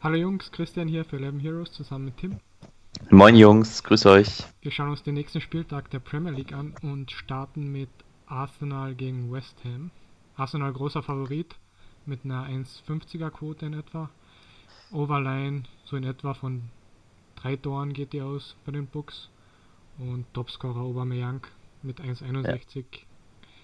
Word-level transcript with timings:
Hallo 0.00 0.14
Jungs, 0.14 0.52
Christian 0.52 0.86
hier 0.86 1.04
für 1.04 1.18
11 1.18 1.42
Heroes 1.42 1.72
zusammen 1.72 2.04
mit 2.04 2.18
Tim. 2.18 2.38
Moin 3.10 3.34
Jungs, 3.34 3.82
grüß 3.82 4.06
euch. 4.06 4.44
Wir 4.62 4.70
schauen 4.70 4.90
uns 4.90 5.02
den 5.02 5.14
nächsten 5.14 5.40
Spieltag 5.40 5.90
der 5.90 5.98
Premier 5.98 6.30
League 6.30 6.52
an 6.52 6.72
und 6.82 7.10
starten 7.10 7.72
mit 7.72 7.88
Arsenal 8.28 8.94
gegen 8.94 9.32
West 9.32 9.56
Ham. 9.64 9.90
Arsenal 10.36 10.72
großer 10.72 11.02
Favorit 11.02 11.56
mit 12.06 12.24
einer 12.24 12.46
1,50er 12.46 13.30
Quote 13.30 13.66
in 13.66 13.74
etwa. 13.74 14.08
Overline 14.92 15.64
so 15.84 15.96
in 15.96 16.04
etwa 16.04 16.32
von 16.32 16.62
drei 17.34 17.56
Toren 17.56 17.92
geht 17.92 18.12
die 18.12 18.22
aus 18.22 18.54
bei 18.64 18.70
den 18.70 18.86
Books. 18.86 19.30
Und 19.98 20.32
Topscorer 20.32 20.80
Aubameyang 20.80 21.44
mit 21.82 22.00
1,61. 22.00 22.76
Ja. 22.76 22.84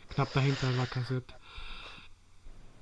Knapp 0.09 0.32
dahinter 0.32 0.73
Lacazette. 0.73 1.32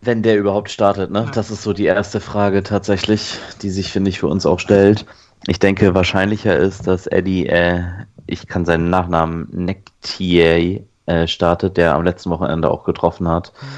Wenn 0.05 0.23
der 0.23 0.37
überhaupt 0.37 0.71
startet, 0.71 1.13
ne? 1.13 1.31
Das 1.33 1.53
ist 1.53 1.63
so 1.63 1.73
die 1.73 1.85
erste 1.85 2.21
Frage 2.21 2.65
tatsächlich, 2.65 3.39
die 3.63 3.71
sich, 3.71 3.93
finde 3.93 4.11
ich, 4.11 4.19
für 4.19 4.27
uns 4.27 4.47
auch 4.47 4.59
stellt. 4.59 5.07
Ich 5.47 5.61
denke, 5.61 5.95
wahrscheinlicher 5.95 6.57
ist, 6.57 6.89
dass 6.89 7.07
Eddie, 7.07 7.47
äh, 7.47 7.83
ich 8.27 8.49
kann 8.49 8.65
seinen 8.65 8.91
Nachnamen 8.91 9.49
Nektier 9.53 10.83
äh, 11.07 11.27
startet, 11.29 11.77
der 11.77 11.95
am 11.95 12.03
letzten 12.03 12.31
Wochenende 12.31 12.71
auch 12.71 12.83
getroffen 12.83 13.29
hat. 13.29 13.53
Mhm. 13.61 13.69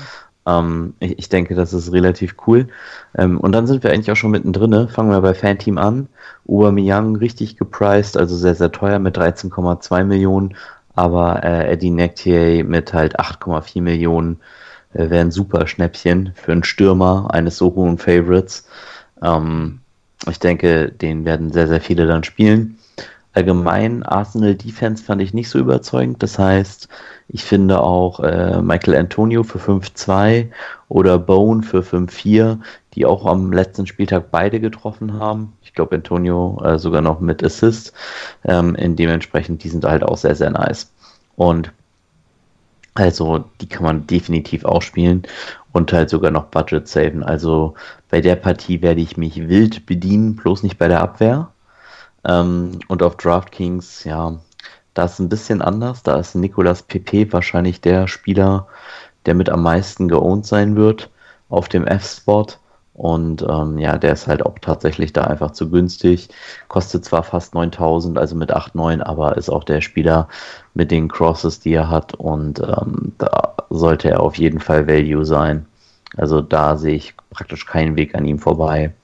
Ähm, 0.46 0.94
ich, 1.00 1.18
ich, 1.18 1.28
denke, 1.28 1.54
das 1.54 1.72
ist 1.72 1.92
relativ 1.92 2.36
cool. 2.46 2.68
Ähm, 3.16 3.38
und 3.38 3.52
dann 3.52 3.66
sind 3.66 3.82
wir 3.82 3.92
eigentlich 3.92 4.10
auch 4.10 4.16
schon 4.16 4.30
mittendrin. 4.30 4.88
Fangen 4.88 5.10
wir 5.10 5.20
bei 5.20 5.34
Fanteam 5.34 5.78
an. 5.78 6.08
Aubameyang 6.48 7.16
richtig 7.16 7.56
gepriced, 7.56 8.16
also 8.16 8.36
sehr, 8.36 8.54
sehr 8.54 8.72
teuer 8.72 8.98
mit 8.98 9.18
13,2 9.18 10.04
Millionen. 10.04 10.56
Aber 10.94 11.42
äh, 11.42 11.72
Eddie 11.72 11.90
Nektier 11.90 12.64
mit 12.64 12.92
halt 12.92 13.18
8,4 13.18 13.82
Millionen 13.82 14.40
wäre 14.94 15.20
ein 15.20 15.30
super 15.30 15.66
Schnäppchen 15.66 16.32
für 16.34 16.52
einen 16.52 16.64
Stürmer 16.64 17.28
eines 17.32 17.56
so 17.56 17.74
hohen 17.74 17.98
Favorites. 17.98 18.66
Ähm, 19.22 19.80
ich 20.28 20.38
denke, 20.38 20.90
den 20.90 21.24
werden 21.24 21.52
sehr, 21.52 21.68
sehr 21.68 21.80
viele 21.80 22.06
dann 22.06 22.24
spielen. 22.24 22.78
Allgemein 23.34 24.04
Arsenal 24.04 24.54
Defense 24.54 25.02
fand 25.02 25.20
ich 25.20 25.34
nicht 25.34 25.50
so 25.50 25.58
überzeugend. 25.58 26.22
Das 26.22 26.38
heißt, 26.38 26.88
ich 27.28 27.42
finde 27.42 27.80
auch 27.80 28.20
äh, 28.20 28.62
Michael 28.62 28.94
Antonio 28.96 29.42
für 29.42 29.58
5-2 29.58 30.50
oder 30.88 31.18
Bone 31.18 31.64
für 31.64 31.80
5-4, 31.80 32.58
die 32.94 33.04
auch 33.04 33.26
am 33.26 33.52
letzten 33.52 33.88
Spieltag 33.88 34.30
beide 34.30 34.60
getroffen 34.60 35.14
haben. 35.14 35.52
Ich 35.62 35.74
glaube, 35.74 35.96
Antonio 35.96 36.62
äh, 36.64 36.78
sogar 36.78 37.02
noch 37.02 37.18
mit 37.18 37.42
Assist. 37.42 37.92
Ähm, 38.44 38.76
dementsprechend, 38.78 39.64
die 39.64 39.68
sind 39.68 39.84
halt 39.84 40.04
auch 40.04 40.16
sehr, 40.16 40.36
sehr 40.36 40.50
nice. 40.50 40.92
Und 41.34 41.72
also, 42.94 43.44
die 43.60 43.68
kann 43.68 43.82
man 43.82 44.06
definitiv 44.06 44.64
auch 44.64 44.82
spielen 44.82 45.24
und 45.72 45.92
halt 45.92 46.10
sogar 46.10 46.30
noch 46.30 46.46
Budget 46.46 46.86
saven. 46.88 47.24
Also, 47.24 47.74
bei 48.08 48.20
der 48.20 48.36
Partie 48.36 48.82
werde 48.82 49.00
ich 49.00 49.16
mich 49.16 49.48
wild 49.48 49.86
bedienen, 49.86 50.36
bloß 50.36 50.62
nicht 50.62 50.78
bei 50.78 50.88
der 50.88 51.00
Abwehr. 51.00 51.50
Ähm, 52.24 52.78
und 52.88 53.02
auf 53.02 53.16
DraftKings, 53.16 54.04
ja, 54.04 54.38
da 54.94 55.04
ist 55.04 55.18
ein 55.18 55.28
bisschen 55.28 55.60
anders. 55.60 56.02
Da 56.04 56.18
ist 56.18 56.34
Nicolas 56.36 56.82
Pepe 56.82 57.32
wahrscheinlich 57.32 57.80
der 57.80 58.06
Spieler, 58.06 58.68
der 59.26 59.34
mit 59.34 59.48
am 59.50 59.62
meisten 59.62 60.08
geowned 60.08 60.46
sein 60.46 60.76
wird 60.76 61.10
auf 61.48 61.68
dem 61.68 61.86
F-Spot. 61.86 62.46
Und 62.94 63.44
ähm, 63.48 63.78
ja, 63.78 63.98
der 63.98 64.12
ist 64.12 64.28
halt 64.28 64.46
auch 64.46 64.56
tatsächlich 64.60 65.12
da 65.12 65.22
einfach 65.24 65.50
zu 65.50 65.68
günstig. 65.68 66.28
Kostet 66.68 67.04
zwar 67.04 67.24
fast 67.24 67.54
9000, 67.54 68.16
also 68.16 68.36
mit 68.36 68.52
8, 68.52 68.76
9, 68.76 69.02
aber 69.02 69.36
ist 69.36 69.50
auch 69.50 69.64
der 69.64 69.80
Spieler 69.80 70.28
mit 70.74 70.92
den 70.92 71.08
Crosses, 71.08 71.58
die 71.58 71.74
er 71.74 71.90
hat. 71.90 72.14
Und 72.14 72.60
ähm, 72.60 73.12
da 73.18 73.54
sollte 73.68 74.10
er 74.10 74.20
auf 74.20 74.36
jeden 74.36 74.60
Fall 74.60 74.86
Value 74.86 75.24
sein. 75.24 75.66
Also 76.16 76.40
da 76.40 76.76
sehe 76.76 76.94
ich 76.94 77.14
praktisch 77.30 77.66
keinen 77.66 77.96
Weg 77.96 78.14
an 78.14 78.24
ihm 78.24 78.38
vorbei. 78.38 78.94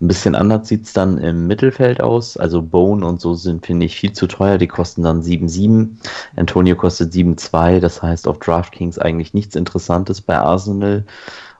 Ein 0.00 0.08
bisschen 0.08 0.34
anders 0.34 0.66
sieht 0.66 0.86
es 0.86 0.92
dann 0.92 1.18
im 1.18 1.46
Mittelfeld 1.46 2.02
aus. 2.02 2.36
Also 2.36 2.62
Bone 2.62 3.06
und 3.06 3.20
so 3.20 3.34
sind, 3.34 3.64
finde 3.64 3.86
ich, 3.86 3.94
viel 3.94 4.12
zu 4.12 4.26
teuer. 4.26 4.58
Die 4.58 4.66
kosten 4.66 5.04
dann 5.04 5.22
7,7. 5.22 5.88
Antonio 6.34 6.74
kostet 6.74 7.12
7,2. 7.12 7.78
Das 7.78 8.02
heißt 8.02 8.26
auf 8.26 8.40
DraftKings 8.40 8.98
eigentlich 8.98 9.34
nichts 9.34 9.54
Interessantes 9.54 10.20
bei 10.20 10.36
Arsenal 10.36 11.04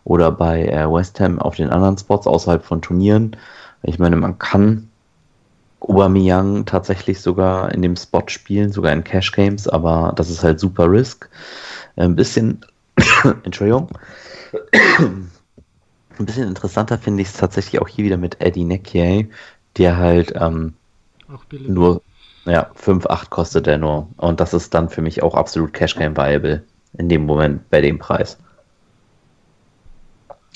oder 0.05 0.31
bei 0.31 0.67
äh, 0.67 0.91
West 0.91 1.21
Ham 1.21 1.39
auf 1.39 1.57
den 1.57 1.71
anderen 1.71 1.99
Spots 1.99 2.27
außerhalb 2.27 2.65
von 2.65 2.83
Turnieren. 2.83 3.37
Ich 3.83 3.99
meine, 3.99 4.17
man 4.17 4.39
kann 4.39 4.89
Aubameyang 5.81 6.67
tatsächlich 6.67 7.21
sogar 7.21 7.73
in 7.73 7.83
dem 7.83 7.97
Spot 7.97 8.25
spielen, 8.27 8.73
sogar 8.73 8.93
in 8.93 9.05
Cash 9.05 9.33
Games, 9.33 9.67
aber 9.67 10.13
das 10.17 10.31
ist 10.31 10.43
halt 10.43 10.61
super 10.61 10.91
Risk. 10.91 11.29
Ein 11.97 12.17
bisschen, 12.17 12.65
Entschuldigung, 13.45 13.89
ein 14.99 16.27
bisschen 16.27 16.49
interessanter 16.49 16.99
finde 16.99 17.23
ich 17.23 17.29
es 17.29 17.35
tatsächlich 17.35 17.81
auch 17.81 17.89
hier 17.89 18.05
wieder 18.05 18.19
mit 18.19 18.41
Eddie 18.41 18.65
Nekier, 18.65 19.27
der 19.77 19.97
halt 19.97 20.33
ähm, 20.37 20.75
nur 21.51 22.03
ja, 22.45 22.71
5, 22.75 23.07
8 23.07 23.31
kostet 23.31 23.67
er 23.67 23.79
nur. 23.79 24.09
Und 24.17 24.41
das 24.41 24.55
ist 24.55 24.75
dann 24.75 24.89
für 24.89 25.03
mich 25.03 25.23
auch 25.23 25.35
absolut 25.35 25.73
Cash 25.73 25.97
Game 25.97 26.17
viable 26.17 26.63
in 26.99 27.09
dem 27.09 27.25
Moment 27.27 27.69
bei 27.71 27.81
dem 27.81 27.99
Preis. 27.99 28.39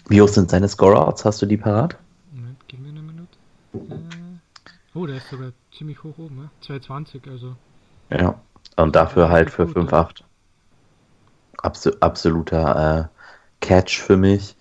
Wie 0.09 0.21
hoch 0.21 0.29
sind 0.29 0.51
seine 0.51 0.69
Scoreouts? 0.69 1.25
Hast 1.25 1.41
du 1.43 1.47
die 1.47 1.57
parat? 1.57 1.97
Moment, 2.33 2.59
gib 2.69 2.81
mir 2.81 2.91
eine 2.91 3.01
Minute. 3.01 3.29
Äh, 3.75 4.99
oh, 4.99 5.07
der 5.07 5.17
ist 5.17 5.31
sogar 5.31 5.53
ziemlich 5.77 6.03
hoch 6.03 6.19
oben, 6.19 6.37
ne? 6.37 6.51
220, 6.61 7.23
also. 7.29 7.57
Ja, 8.11 8.39
und 8.77 8.95
dafür 8.95 9.31
halt 9.31 9.51
für 9.51 9.67
5, 9.67 9.93
8. 9.93 10.25
Abs 11.59 11.87
absoluter 12.01 13.11
äh, 13.11 13.65
Catch 13.65 14.01
für 14.01 14.17
mich. 14.17 14.57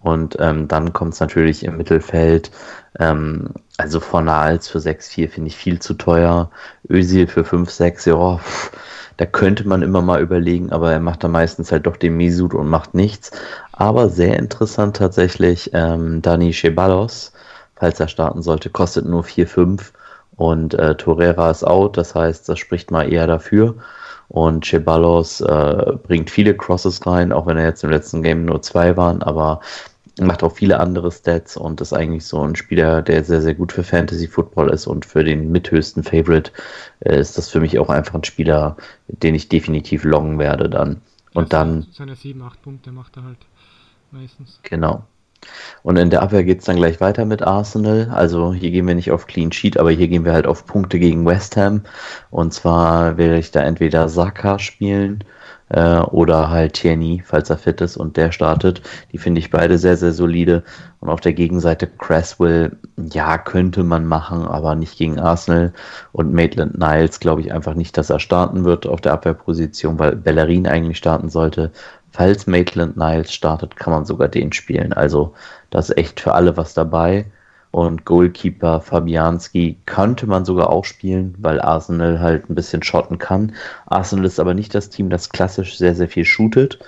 Und 0.00 0.36
ähm, 0.40 0.66
dann 0.66 0.92
kommt 0.92 1.14
es 1.14 1.20
natürlich 1.20 1.62
im 1.62 1.76
Mittelfeld. 1.76 2.50
Ähm, 2.98 3.50
also 3.76 4.00
Fornals 4.00 4.68
für 4.68 4.78
6-4 4.78 5.28
finde 5.28 5.48
ich 5.48 5.56
viel 5.56 5.78
zu 5.80 5.94
teuer. 5.94 6.50
Özil 6.88 7.26
für 7.26 7.42
5-6, 7.42 8.08
ja, 8.08 8.38
pff, 8.38 8.72
da 9.16 9.26
könnte 9.26 9.66
man 9.66 9.82
immer 9.82 10.02
mal 10.02 10.20
überlegen, 10.20 10.72
aber 10.72 10.92
er 10.92 11.00
macht 11.00 11.24
da 11.24 11.28
meistens 11.28 11.72
halt 11.72 11.86
doch 11.86 11.96
den 11.96 12.16
Misut 12.16 12.54
und 12.54 12.68
macht 12.68 12.94
nichts. 12.94 13.30
Aber 13.72 14.08
sehr 14.08 14.38
interessant 14.38 14.96
tatsächlich, 14.96 15.70
ähm, 15.74 16.22
Dani 16.22 16.52
Ceballos, 16.52 17.32
falls 17.76 18.00
er 18.00 18.08
starten 18.08 18.42
sollte, 18.42 18.70
kostet 18.70 19.06
nur 19.06 19.22
4-5 19.24 19.92
und 20.36 20.74
äh, 20.74 20.94
Torreira 20.96 21.50
ist 21.50 21.64
out, 21.64 21.96
das 21.96 22.14
heißt, 22.14 22.48
das 22.48 22.58
spricht 22.58 22.90
mal 22.90 23.12
eher 23.12 23.26
dafür. 23.26 23.74
Und 24.28 24.64
Ceballos 24.64 25.40
äh, 25.40 25.92
bringt 26.04 26.30
viele 26.30 26.56
Crosses 26.56 27.04
rein, 27.06 27.32
auch 27.32 27.46
wenn 27.46 27.56
er 27.56 27.64
jetzt 27.66 27.82
im 27.82 27.90
letzten 27.90 28.22
Game 28.22 28.44
nur 28.44 28.62
zwei 28.62 28.96
waren, 28.96 29.22
aber 29.22 29.60
macht 30.26 30.42
auch 30.42 30.52
viele 30.52 30.80
andere 30.80 31.10
Stats 31.10 31.56
und 31.56 31.80
ist 31.80 31.92
eigentlich 31.92 32.24
so 32.24 32.42
ein 32.42 32.56
Spieler, 32.56 33.02
der 33.02 33.24
sehr, 33.24 33.42
sehr 33.42 33.54
gut 33.54 33.72
für 33.72 33.82
Fantasy 33.82 34.28
Football 34.28 34.70
ist 34.70 34.86
und 34.86 35.04
für 35.04 35.24
den 35.24 35.50
mithöchsten 35.50 36.02
Favorite 36.02 36.52
äh, 37.00 37.18
ist 37.18 37.38
das 37.38 37.48
für 37.48 37.60
mich 37.60 37.78
auch 37.78 37.88
einfach 37.88 38.14
ein 38.14 38.24
Spieler, 38.24 38.76
den 39.08 39.34
ich 39.34 39.48
definitiv 39.48 40.04
loggen 40.04 40.38
werde 40.38 40.68
dann. 40.68 41.00
Und 41.34 41.52
ja, 41.52 41.58
dann. 41.60 41.86
Seine 41.92 42.16
7, 42.16 42.42
8 42.42 42.62
Punkte 42.62 42.92
macht 42.92 43.16
er 43.16 43.24
halt 43.24 43.38
meistens. 44.10 44.60
Genau. 44.62 45.04
Und 45.82 45.96
in 45.96 46.10
der 46.10 46.22
Abwehr 46.22 46.44
geht 46.44 46.58
es 46.58 46.66
dann 46.66 46.76
gleich 46.76 47.00
weiter 47.00 47.24
mit 47.24 47.42
Arsenal. 47.42 48.10
Also 48.12 48.52
hier 48.52 48.70
gehen 48.70 48.86
wir 48.86 48.94
nicht 48.94 49.10
auf 49.10 49.26
Clean 49.26 49.50
Sheet, 49.50 49.78
aber 49.78 49.90
hier 49.90 50.08
gehen 50.08 50.24
wir 50.24 50.32
halt 50.32 50.46
auf 50.46 50.66
Punkte 50.66 50.98
gegen 50.98 51.24
West 51.24 51.56
Ham. 51.56 51.82
Und 52.30 52.52
zwar 52.52 53.16
werde 53.16 53.38
ich 53.38 53.50
da 53.50 53.62
entweder 53.62 54.08
Saka 54.08 54.58
spielen 54.58 55.24
äh, 55.70 56.00
oder 56.00 56.50
halt 56.50 56.74
Tierney, 56.74 57.22
falls 57.24 57.50
er 57.50 57.58
fit 57.58 57.80
ist 57.80 57.96
und 57.96 58.16
der 58.16 58.32
startet. 58.32 58.82
Die 59.12 59.18
finde 59.18 59.38
ich 59.40 59.50
beide 59.50 59.78
sehr, 59.78 59.96
sehr 59.96 60.12
solide. 60.12 60.62
Und 61.00 61.08
auf 61.08 61.20
der 61.20 61.32
Gegenseite 61.32 61.86
Cresswell, 61.86 62.76
ja, 63.12 63.38
könnte 63.38 63.82
man 63.84 64.04
machen, 64.04 64.44
aber 64.44 64.74
nicht 64.74 64.98
gegen 64.98 65.18
Arsenal. 65.18 65.72
Und 66.12 66.32
Maitland 66.32 66.78
Niles 66.78 67.20
glaube 67.20 67.40
ich 67.40 67.52
einfach 67.52 67.74
nicht, 67.74 67.96
dass 67.96 68.10
er 68.10 68.20
starten 68.20 68.64
wird 68.64 68.86
auf 68.86 69.00
der 69.00 69.12
Abwehrposition, 69.12 69.98
weil 69.98 70.16
Bellerin 70.16 70.66
eigentlich 70.66 70.98
starten 70.98 71.30
sollte. 71.30 71.70
Falls 72.12 72.46
Maitland 72.46 72.96
Niles 72.96 73.32
startet, 73.32 73.76
kann 73.76 73.92
man 73.92 74.04
sogar 74.04 74.28
den 74.28 74.52
spielen. 74.52 74.92
Also 74.92 75.34
da 75.70 75.78
ist 75.78 75.96
echt 75.96 76.20
für 76.20 76.34
alle 76.34 76.56
was 76.56 76.74
dabei. 76.74 77.26
Und 77.72 78.04
Goalkeeper 78.04 78.80
Fabianski 78.80 79.76
könnte 79.86 80.26
man 80.26 80.44
sogar 80.44 80.70
auch 80.70 80.84
spielen, 80.84 81.34
weil 81.38 81.60
Arsenal 81.60 82.18
halt 82.18 82.50
ein 82.50 82.56
bisschen 82.56 82.82
schotten 82.82 83.18
kann. 83.18 83.52
Arsenal 83.86 84.24
ist 84.24 84.40
aber 84.40 84.54
nicht 84.54 84.74
das 84.74 84.90
Team, 84.90 85.08
das 85.08 85.28
klassisch 85.28 85.78
sehr, 85.78 85.94
sehr 85.94 86.08
viel 86.08 86.24
shootet. 86.24 86.80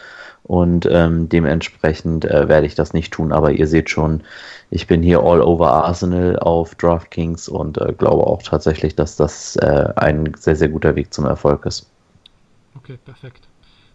Und 0.42 0.88
ähm, 0.90 1.28
dementsprechend 1.28 2.24
äh, 2.24 2.48
werde 2.48 2.66
ich 2.66 2.74
das 2.74 2.94
nicht 2.94 3.12
tun. 3.12 3.32
Aber 3.32 3.52
ihr 3.52 3.68
seht 3.68 3.90
schon, 3.90 4.22
ich 4.70 4.88
bin 4.88 5.02
hier 5.02 5.20
all 5.20 5.40
over 5.40 5.72
Arsenal 5.72 6.36
auf 6.40 6.74
DraftKings 6.74 7.48
und 7.48 7.78
äh, 7.78 7.92
glaube 7.96 8.26
auch 8.26 8.42
tatsächlich, 8.42 8.96
dass 8.96 9.14
das 9.16 9.54
äh, 9.56 9.92
ein 9.94 10.32
sehr, 10.36 10.56
sehr 10.56 10.68
guter 10.68 10.96
Weg 10.96 11.14
zum 11.14 11.26
Erfolg 11.26 11.64
ist. 11.64 11.88
Okay, 12.76 12.98
perfekt. 13.04 13.46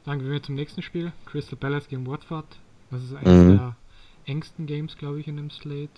Dann 0.06 0.20
gehen 0.20 0.32
wir 0.32 0.42
zum 0.42 0.56
nächsten 0.56 0.82
Spiel. 0.82 1.12
Crystal 1.26 1.58
Palace 1.58 1.90
gegen 1.90 2.08
Watford. 2.08 2.46
Das 2.92 3.04
ist 3.04 3.14
eines 3.14 3.44
mhm. 3.44 3.58
der 3.58 3.76
engsten 4.26 4.66
Games, 4.66 4.98
glaube 4.98 5.20
ich, 5.20 5.28
in 5.28 5.36
dem 5.36 5.50
Slate. 5.50 5.90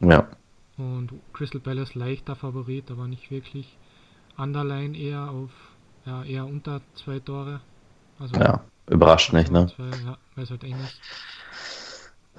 Ja. 0.00 0.26
Und 0.76 1.10
Crystal 1.32 1.60
Palace 1.60 1.94
leichter 1.94 2.36
Favorit, 2.36 2.90
aber 2.90 3.08
nicht 3.08 3.30
wirklich. 3.30 3.76
Underline 4.36 4.96
eher 4.96 5.30
auf, 5.30 5.50
ja, 6.06 6.22
eher 6.22 6.46
unter 6.46 6.80
zwei 6.94 7.18
Tore. 7.18 7.60
Also 8.20 8.36
ja, 8.36 8.60
überrascht 8.88 9.32
nicht, 9.32 9.50
ne? 9.50 9.66
Zwei, 9.74 9.90
ja, 10.06 10.16
weil 10.34 10.44
es 10.44 10.50
halt 10.50 10.62
eng 10.64 10.76
ist. 10.84 11.00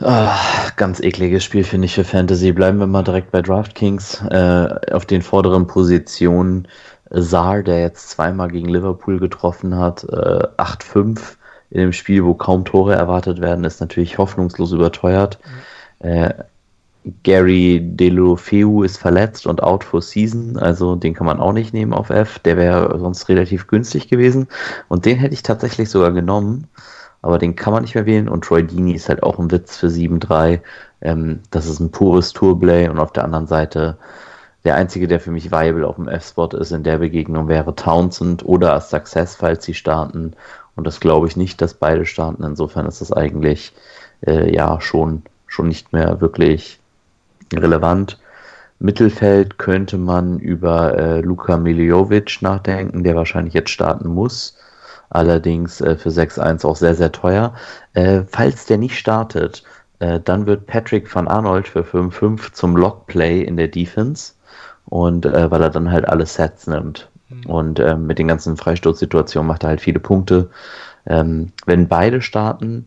Ach, 0.01 0.75
ganz 0.77 1.01
ekliges 1.01 1.44
Spiel 1.44 1.65
finde 1.65 1.85
ich 1.85 1.95
für 1.95 2.06
Fantasy. 2.06 2.53
Bleiben 2.53 2.79
wir 2.79 2.88
mal 2.88 3.03
direkt 3.03 3.31
bei 3.31 3.41
DraftKings. 3.41 4.21
Äh, 4.29 4.94
auf 4.94 5.06
den 5.06 5.21
vorderen 5.21 5.67
Positionen 5.67 6.69
Saar, 7.09 7.63
der 7.63 7.81
jetzt 7.81 8.11
zweimal 8.11 8.50
gegen 8.50 8.69
Liverpool 8.69 9.19
getroffen 9.19 9.75
hat, 9.75 10.06
äh, 10.06 10.47
8-5 10.57 11.38
in 11.71 11.81
dem 11.81 11.94
Spiel, 11.94 12.23
wo 12.23 12.33
kaum 12.33 12.63
Tore 12.65 12.95
erwartet 12.95 13.41
werden, 13.41 13.65
ist 13.65 13.81
natürlich 13.81 14.17
hoffnungslos 14.17 14.71
überteuert. 14.71 15.39
Mhm. 16.01 16.07
Äh, 16.07 16.33
Gary 17.23 17.79
Delofeu 17.81 18.83
ist 18.83 18.97
verletzt 18.97 19.47
und 19.47 19.63
out 19.63 19.83
for 19.83 20.01
season, 20.01 20.57
also 20.57 20.95
den 20.95 21.13
kann 21.13 21.25
man 21.25 21.39
auch 21.39 21.53
nicht 21.53 21.73
nehmen 21.73 21.93
auf 21.93 22.09
F. 22.09 22.39
Der 22.39 22.57
wäre 22.57 22.99
sonst 22.99 23.29
relativ 23.29 23.67
günstig 23.67 24.09
gewesen 24.09 24.47
und 24.89 25.05
den 25.05 25.17
hätte 25.17 25.33
ich 25.33 25.43
tatsächlich 25.43 25.89
sogar 25.89 26.11
genommen 26.11 26.67
aber 27.21 27.37
den 27.37 27.55
kann 27.55 27.73
man 27.73 27.83
nicht 27.83 27.95
mehr 27.95 28.05
wählen. 28.05 28.29
Und 28.29 28.45
Troy 28.45 28.63
Dini 28.63 28.93
ist 28.93 29.09
halt 29.09 29.23
auch 29.23 29.39
ein 29.39 29.51
Witz 29.51 29.77
für 29.77 29.87
7-3. 29.87 30.61
Ähm, 31.01 31.41
das 31.51 31.65
ist 31.65 31.79
ein 31.79 31.91
pures 31.91 32.33
Tourplay 32.33 32.87
und 32.87 32.99
auf 32.99 33.13
der 33.13 33.23
anderen 33.23 33.47
Seite 33.47 33.97
der 34.65 34.75
einzige, 34.75 35.07
der 35.07 35.19
für 35.19 35.31
mich 35.31 35.51
viable 35.51 35.87
auf 35.87 35.95
dem 35.95 36.09
F-Spot 36.09 36.47
ist 36.47 36.71
in 36.71 36.83
der 36.83 36.97
Begegnung, 36.97 37.47
wäre 37.47 37.75
Townsend 37.75 38.43
oder 38.45 38.79
Success, 38.81 39.35
falls 39.35 39.63
sie 39.63 39.73
starten. 39.73 40.33
Und 40.75 40.85
das 40.85 40.99
glaube 40.99 41.27
ich 41.27 41.37
nicht, 41.37 41.61
dass 41.61 41.73
beide 41.73 42.05
starten. 42.05 42.43
Insofern 42.43 42.85
ist 42.85 43.01
das 43.01 43.11
eigentlich 43.13 43.73
äh, 44.25 44.53
ja 44.53 44.79
schon, 44.81 45.23
schon 45.47 45.67
nicht 45.69 45.93
mehr 45.93 46.19
wirklich 46.19 46.78
relevant. 47.53 48.19
Mittelfeld 48.79 49.57
könnte 49.57 49.97
man 49.97 50.39
über 50.39 50.97
äh, 50.97 51.21
Luka 51.21 51.57
Miljovic 51.57 52.41
nachdenken, 52.41 53.03
der 53.03 53.15
wahrscheinlich 53.15 53.53
jetzt 53.53 53.71
starten 53.71 54.07
muss 54.07 54.55
allerdings 55.09 55.81
äh, 55.81 55.95
für 55.95 56.09
6-1 56.09 56.65
auch 56.65 56.75
sehr, 56.75 56.95
sehr 56.95 57.11
teuer. 57.11 57.53
Äh, 57.93 58.21
falls 58.27 58.65
der 58.65 58.77
nicht 58.77 58.97
startet, 58.97 59.63
äh, 59.99 60.19
dann 60.19 60.45
wird 60.45 60.67
Patrick 60.67 61.13
van 61.13 61.27
Arnold 61.27 61.67
für 61.67 61.81
5-5 61.81 62.53
zum 62.53 62.77
Lockplay 62.77 63.41
in 63.41 63.57
der 63.57 63.67
Defense 63.67 64.33
und 64.85 65.25
äh, 65.25 65.51
weil 65.51 65.61
er 65.61 65.69
dann 65.69 65.91
halt 65.91 66.07
alle 66.07 66.25
Sets 66.25 66.67
nimmt. 66.67 67.09
Mhm. 67.29 67.45
Und 67.47 67.79
äh, 67.79 67.95
mit 67.95 68.19
den 68.19 68.27
ganzen 68.27 68.57
Freistoßsituationen 68.57 69.47
macht 69.47 69.63
er 69.63 69.69
halt 69.69 69.81
viele 69.81 69.99
Punkte. 69.99 70.49
Ähm, 71.05 71.51
wenn 71.65 71.87
beide 71.87 72.21
starten, 72.21 72.85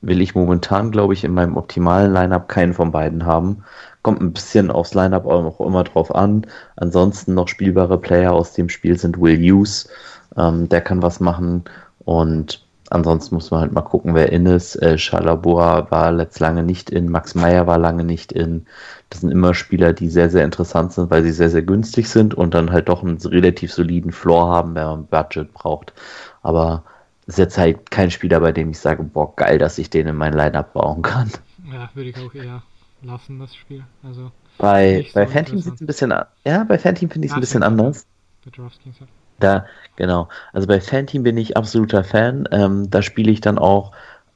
will 0.00 0.20
ich 0.20 0.34
momentan, 0.34 0.90
glaube 0.90 1.14
ich, 1.14 1.24
in 1.24 1.32
meinem 1.32 1.56
optimalen 1.56 2.12
Lineup 2.12 2.48
keinen 2.48 2.74
von 2.74 2.92
beiden 2.92 3.24
haben. 3.24 3.64
Kommt 4.04 4.20
ein 4.20 4.34
bisschen 4.34 4.70
aufs 4.70 4.92
Lineup 4.92 5.24
auch 5.24 5.60
immer 5.60 5.82
drauf 5.82 6.14
an. 6.14 6.46
Ansonsten 6.76 7.32
noch 7.32 7.48
spielbare 7.48 7.98
Player 7.98 8.34
aus 8.34 8.52
dem 8.52 8.68
Spiel 8.68 8.98
sind 8.98 9.18
Will 9.18 9.38
Hughes, 9.38 9.88
ähm, 10.36 10.68
der 10.68 10.82
kann 10.82 11.00
was 11.00 11.20
machen. 11.20 11.64
Und 12.04 12.62
ansonsten 12.90 13.34
muss 13.34 13.50
man 13.50 13.62
halt 13.62 13.72
mal 13.72 13.80
gucken, 13.80 14.14
wer 14.14 14.30
in 14.30 14.44
ist. 14.44 14.76
Äh, 14.76 14.98
Schalabua 14.98 15.90
war 15.90 16.12
letzt 16.12 16.38
lange 16.38 16.62
nicht 16.62 16.90
in, 16.90 17.08
Max 17.08 17.34
Meyer 17.34 17.66
war 17.66 17.78
lange 17.78 18.04
nicht 18.04 18.30
in. 18.30 18.66
Das 19.08 19.22
sind 19.22 19.30
immer 19.30 19.54
Spieler, 19.54 19.94
die 19.94 20.10
sehr, 20.10 20.28
sehr 20.28 20.44
interessant 20.44 20.92
sind, 20.92 21.10
weil 21.10 21.22
sie 21.22 21.32
sehr, 21.32 21.48
sehr 21.48 21.62
günstig 21.62 22.10
sind 22.10 22.34
und 22.34 22.52
dann 22.52 22.72
halt 22.72 22.90
doch 22.90 23.02
einen 23.02 23.16
relativ 23.16 23.72
soliden 23.72 24.12
Floor 24.12 24.48
haben, 24.48 24.74
wenn 24.74 24.84
man 24.84 25.06
Budget 25.06 25.54
braucht. 25.54 25.94
Aber 26.42 26.84
es 27.22 27.34
ist 27.34 27.38
jetzt 27.38 27.56
halt 27.56 27.90
kein 27.90 28.10
Spieler, 28.10 28.40
bei 28.40 28.52
dem 28.52 28.68
ich 28.68 28.78
sage, 28.78 29.02
boah, 29.02 29.34
geil, 29.34 29.56
dass 29.56 29.78
ich 29.78 29.88
den 29.88 30.08
in 30.08 30.16
mein 30.16 30.34
Lineup 30.34 30.74
bauen 30.74 31.00
kann. 31.00 31.30
Ja, 31.72 31.88
würde 31.94 32.10
ich 32.10 32.18
auch 32.18 32.34
eher 32.34 32.62
lassen, 33.04 33.38
das 33.38 33.54
Spiel. 33.54 33.84
Also 34.02 34.32
bei, 34.58 35.06
bei 35.14 35.26
so 35.26 35.32
Fanteam 35.32 35.60
sieht 35.60 35.74
es 35.74 35.80
ein 35.80 35.86
bisschen 35.86 36.14
ja, 36.44 36.64
bei 36.64 36.78
Fanteam 36.78 37.10
finde 37.10 37.26
ich 37.26 37.32
es 37.32 37.36
ein 37.36 37.40
bisschen 37.40 37.62
anders. 37.62 38.06
Bei 38.44 38.50
DraftKings 38.50 39.00
halt. 39.00 39.10
Da, 39.40 39.66
genau. 39.96 40.28
Also 40.52 40.66
bei 40.66 40.80
Fan-Team 40.80 41.22
bin 41.22 41.36
ich 41.36 41.56
absoluter 41.56 42.04
Fan. 42.04 42.48
Ähm, 42.52 42.90
da 42.90 43.02
spiele 43.02 43.30
ich 43.30 43.40
dann 43.40 43.58
auch 43.58 43.92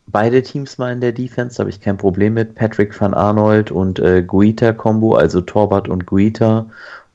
beide 0.06 0.42
Teams 0.42 0.78
mal 0.78 0.92
in 0.92 1.00
der 1.00 1.12
Defense, 1.12 1.56
da 1.56 1.62
habe 1.62 1.70
ich 1.70 1.80
kein 1.80 1.96
Problem 1.96 2.34
mit. 2.34 2.54
Patrick 2.54 2.98
van 2.98 3.14
Arnold 3.14 3.70
und 3.70 3.98
äh, 3.98 4.22
Guita-Kombo, 4.22 5.14
also 5.14 5.40
Torwart 5.40 5.88
und 5.88 6.06
Guita. 6.06 6.66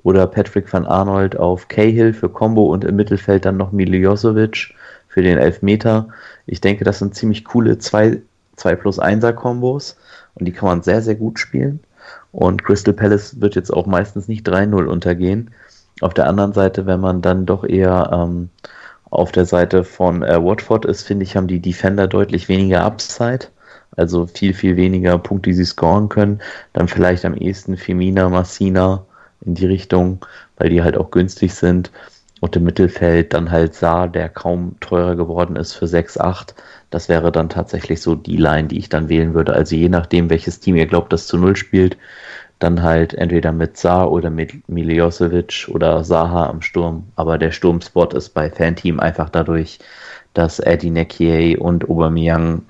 Oder 0.03 0.27
Patrick 0.27 0.71
van 0.71 0.85
Arnold 0.85 1.37
auf 1.37 1.69
Cahill 1.69 2.13
für 2.13 2.29
Combo 2.29 2.65
und 2.65 2.83
im 2.83 2.97
Mittelfeld 2.97 3.45
dann 3.45 3.57
noch 3.57 3.71
Miljosevic 3.71 4.75
für 5.07 5.21
den 5.21 5.37
Elfmeter. 5.37 6.09
Ich 6.45 6.59
denke, 6.59 6.83
das 6.83 6.99
sind 6.99 7.15
ziemlich 7.15 7.45
coole 7.45 7.77
2 7.77 8.21
plus 8.55 8.99
1er 8.99 9.31
Kombos 9.31 9.97
und 10.35 10.45
die 10.45 10.51
kann 10.51 10.67
man 10.69 10.83
sehr, 10.83 11.01
sehr 11.01 11.15
gut 11.15 11.39
spielen. 11.39 11.79
Und 12.31 12.63
Crystal 12.63 12.93
Palace 12.93 13.39
wird 13.39 13.55
jetzt 13.55 13.71
auch 13.71 13.85
meistens 13.85 14.27
nicht 14.27 14.47
3-0 14.47 14.85
untergehen. 14.85 15.51
Auf 16.01 16.13
der 16.13 16.27
anderen 16.27 16.53
Seite, 16.53 16.85
wenn 16.85 16.99
man 16.99 17.21
dann 17.21 17.45
doch 17.45 17.63
eher 17.63 18.09
ähm, 18.11 18.49
auf 19.09 19.31
der 19.31 19.45
Seite 19.45 19.83
von 19.83 20.23
äh, 20.23 20.43
Watford 20.43 20.85
ist, 20.85 21.03
finde 21.03 21.23
ich, 21.23 21.37
haben 21.37 21.47
die 21.47 21.59
Defender 21.59 22.07
deutlich 22.07 22.49
weniger 22.49 22.83
Upside. 22.83 23.47
Also 23.95 24.25
viel, 24.25 24.55
viel 24.55 24.75
weniger 24.75 25.19
Punkte, 25.19 25.51
die 25.51 25.55
sie 25.55 25.65
scoren 25.65 26.09
können. 26.09 26.41
Dann 26.73 26.87
vielleicht 26.87 27.25
am 27.25 27.35
ehesten 27.35 27.77
Femina, 27.77 28.27
Massina 28.29 29.05
in 29.45 29.53
die 29.53 29.67
Richtung, 29.67 30.25
weil 30.57 30.69
die 30.69 30.81
halt 30.81 30.97
auch 30.97 31.11
günstig 31.11 31.53
sind. 31.53 31.91
Und 32.43 32.57
im 32.57 32.65
Mittelfeld 32.65 33.33
dann 33.33 33.51
halt 33.51 33.73
Saar, 33.73 34.09
der 34.09 34.27
kaum 34.27 34.75
teurer 34.81 35.15
geworden 35.15 35.55
ist 35.55 35.75
für 35.75 35.85
6,8. 35.85 36.53
Das 36.89 37.07
wäre 37.07 37.31
dann 37.31 37.47
tatsächlich 37.47 38.01
so 38.01 38.15
die 38.15 38.35
Line, 38.35 38.67
die 38.67 38.79
ich 38.79 38.89
dann 38.89 39.07
wählen 39.07 39.33
würde. 39.33 39.53
Also 39.53 39.77
je 39.77 39.87
nachdem, 39.87 40.29
welches 40.29 40.59
Team 40.59 40.75
ihr 40.75 40.85
glaubt, 40.85 41.13
das 41.13 41.25
zu 41.25 41.37
Null 41.37 41.55
spielt, 41.55 41.95
dann 42.59 42.83
halt 42.83 43.13
entweder 43.13 43.53
mit 43.53 43.77
Saar 43.77 44.11
oder 44.11 44.29
mit 44.29 44.67
Miljosevic 44.67 45.69
oder 45.71 46.03
Saha 46.03 46.49
am 46.49 46.61
Sturm. 46.61 47.05
Aber 47.15 47.37
der 47.37 47.51
Sturmspot 47.51 48.13
ist 48.13 48.31
bei 48.31 48.49
Fanteam 48.49 48.99
einfach 48.99 49.29
dadurch, 49.29 49.79
dass 50.33 50.59
Eddie 50.59 50.91
Nekier 50.91 51.61
und 51.61 51.89
Aubameyang 51.89 52.63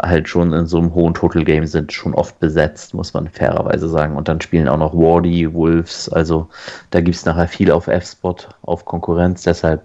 halt 0.00 0.28
schon 0.28 0.52
in 0.52 0.66
so 0.66 0.78
einem 0.78 0.94
hohen 0.94 1.14
Total 1.14 1.44
Game 1.44 1.66
sind, 1.66 1.92
schon 1.92 2.14
oft 2.14 2.38
besetzt, 2.40 2.94
muss 2.94 3.14
man 3.14 3.28
fairerweise 3.28 3.88
sagen. 3.88 4.16
Und 4.16 4.28
dann 4.28 4.40
spielen 4.40 4.68
auch 4.68 4.78
noch 4.78 4.94
Wardy, 4.94 5.52
Wolves, 5.52 6.08
also 6.08 6.48
da 6.90 7.00
gibt 7.00 7.16
es 7.16 7.24
nachher 7.24 7.48
viel 7.48 7.70
auf 7.70 7.86
F-Spot, 7.86 8.36
auf 8.62 8.84
Konkurrenz. 8.84 9.42
Deshalb 9.42 9.82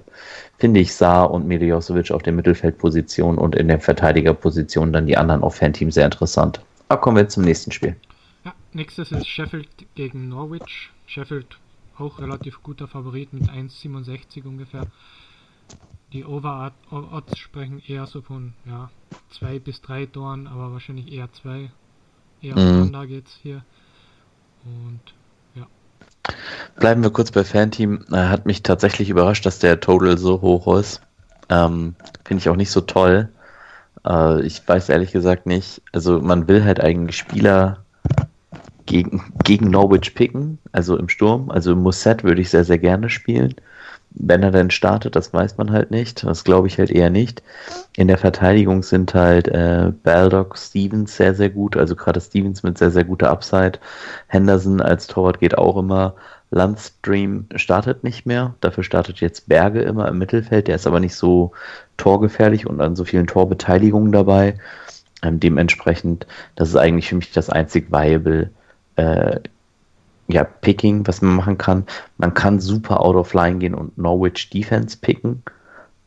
finde 0.58 0.80
ich 0.80 0.94
Saar 0.94 1.32
und 1.32 1.48
Miljosevic 1.48 2.12
auf 2.12 2.24
der 2.24 2.34
Mittelfeldposition 2.34 3.38
und 3.38 3.56
in 3.56 3.68
der 3.68 3.80
Verteidigerposition 3.80 4.92
dann 4.92 5.06
die 5.06 5.18
anderen 5.18 5.44
auf 5.44 5.56
Fanteam 5.56 5.92
sehr 5.92 6.06
interessant. 6.06 6.60
Aber 6.90 7.02
kommen 7.02 7.18
wir 7.18 7.30
zum 7.30 7.44
nächsten 7.44 7.72
Spiel. 7.72 7.96
Ja, 8.44 8.54
nächstes 8.74 9.12
ist 9.12 9.28
Sheffield 9.28 9.70
gegen 9.96 10.28
Norwich. 10.28 10.90
Sheffield 11.06 11.58
auch 11.98 12.20
relativ 12.20 12.64
guter 12.64 12.88
Favorit 12.88 13.34
mit 13.34 13.50
1,67 13.50 14.46
ungefähr. 14.46 14.88
Die 16.14 16.26
Over-Odds 16.26 17.38
sprechen 17.38 17.82
eher 17.86 18.08
so 18.08 18.22
von 18.22 18.54
ja, 18.66 18.90
zwei 19.30 19.60
bis 19.60 19.82
drei 19.82 20.06
Toren, 20.08 20.48
aber 20.48 20.72
wahrscheinlich 20.72 21.12
eher 21.12 21.32
zwei. 21.34 21.72
Eher 22.42 22.56
mhm. 22.56 22.62
auseinander 22.62 23.08
geht's 23.08 23.38
hier. 23.44 23.64
Und 24.66 25.00
ja. 25.56 25.68
Bleiben 26.80 27.04
wir 27.04 27.12
kurz 27.12 27.32
bei 27.32 27.44
Fanteam. 27.44 28.06
Hat 28.12 28.46
mich 28.46 28.64
tatsächlich 28.64 29.10
überrascht, 29.10 29.46
dass 29.46 29.60
der 29.60 29.80
Total 29.80 30.18
so 30.18 30.42
hoch 30.42 30.76
ist. 30.78 31.02
Ähm, 31.50 31.96
Finde 32.26 32.42
ich 32.42 32.50
auch 32.50 32.56
nicht 32.56 32.72
so 32.72 32.82
toll. 32.82 33.30
Äh, 34.06 34.42
ich 34.42 34.68
weiß 34.68 34.90
ehrlich 34.90 35.12
gesagt 35.12 35.46
nicht. 35.46 35.82
Also 35.92 36.20
man 36.22 36.48
will 36.48 36.64
halt 36.64 36.80
eigentlich 36.80 37.18
Spieler 37.18 37.84
gegen, 38.86 39.34
gegen 39.44 39.70
Norwich 39.70 40.16
picken, 40.16 40.58
also 40.72 40.98
im 40.98 41.10
Sturm. 41.10 41.52
Also 41.52 41.76
Musset 41.76 42.24
würde 42.24 42.42
ich 42.42 42.50
sehr, 42.50 42.64
sehr 42.64 42.80
gerne 42.80 43.10
spielen. 43.10 43.56
Wenn 44.22 44.44
er 44.44 44.52
denn 44.52 44.70
startet, 44.70 45.16
das 45.16 45.34
weiß 45.34 45.58
man 45.58 45.72
halt 45.72 45.92
nicht. 45.92 46.24
Das 46.26 46.44
glaube 46.44 46.68
ich 46.68 46.78
halt 46.78 46.92
eher 46.92 47.10
nicht. 47.10 47.42
In 47.96 48.10
der 48.10 48.18
Verteidigung 48.18 48.84
sind 48.84 49.14
halt 49.14 49.48
äh, 49.48 49.94
Baldock, 50.04 50.58
Stevens 50.58 51.16
sehr, 51.16 51.34
sehr 51.34 51.50
gut. 51.50 51.78
Also 51.78 51.96
gerade 51.96 52.20
Stevens 52.20 52.62
mit 52.62 52.78
sehr, 52.78 52.92
sehr 52.92 53.06
guter 53.06 53.32
Upside. 53.32 53.80
Henderson 54.28 54.82
als 54.82 55.08
Torwart 55.08 55.40
geht 55.40 55.58
auch 55.58 55.78
immer. 55.78 56.16
Landstream 56.52 57.48
startet 57.56 58.04
nicht 58.04 58.26
mehr. 58.26 58.56
Dafür 58.60 58.84
startet 58.84 59.22
jetzt 59.22 59.48
Berge 59.48 59.82
immer 59.84 60.10
im 60.10 60.18
Mittelfeld. 60.18 60.68
Der 60.68 60.76
ist 60.76 60.88
aber 60.88 61.00
nicht 61.00 61.16
so 61.16 61.54
torgefährlich 61.96 62.68
und 62.68 62.82
an 62.82 62.98
so 62.98 63.06
vielen 63.06 63.28
Torbeteiligungen 63.28 64.12
dabei. 64.12 64.56
Ähm, 65.24 65.40
dementsprechend, 65.40 66.28
das 66.56 66.70
ist 66.70 66.76
eigentlich 66.76 67.08
für 67.10 67.16
mich 67.16 67.32
das 67.32 67.50
einzig 67.50 67.90
Viable 67.90 68.50
äh, 68.98 69.40
ja, 70.30 70.44
Picking, 70.44 71.06
was 71.08 71.22
man 71.22 71.36
machen 71.36 71.58
kann. 71.58 71.86
Man 72.18 72.34
kann 72.34 72.60
super 72.60 73.02
out 73.02 73.16
of 73.16 73.34
line 73.34 73.58
gehen 73.58 73.74
und 73.74 73.98
Norwich 73.98 74.50
Defense 74.52 74.98
picken. 75.02 75.44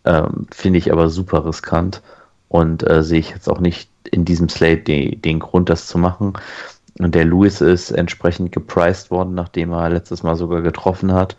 Ähm, 0.05 0.47
Finde 0.53 0.79
ich 0.79 0.93
aber 0.93 1.11
super 1.11 1.45
riskant 1.45 2.03
und 2.49 2.89
äh, 2.89 3.03
sehe 3.03 3.19
ich 3.19 3.31
jetzt 3.31 3.49
auch 3.49 3.61
nicht 3.61 3.91
in 4.11 4.25
diesem 4.25 4.49
Slate 4.49 4.83
die, 4.83 5.17
den 5.17 5.41
Grund, 5.41 5.69
das 5.69 5.89
zu 5.89 5.99
machen. 5.99 6.35
Und 6.99 7.15
der 7.15 7.25
Lewis 7.25 7.61
ist 7.61 7.91
entsprechend 7.91 8.53
gepriced 8.53 9.11
worden, 9.11 9.35
nachdem 9.35 9.73
er 9.73 9.91
letztes 9.91 10.23
Mal 10.23 10.37
sogar 10.37 10.61
getroffen 10.63 11.13
hat. 11.13 11.37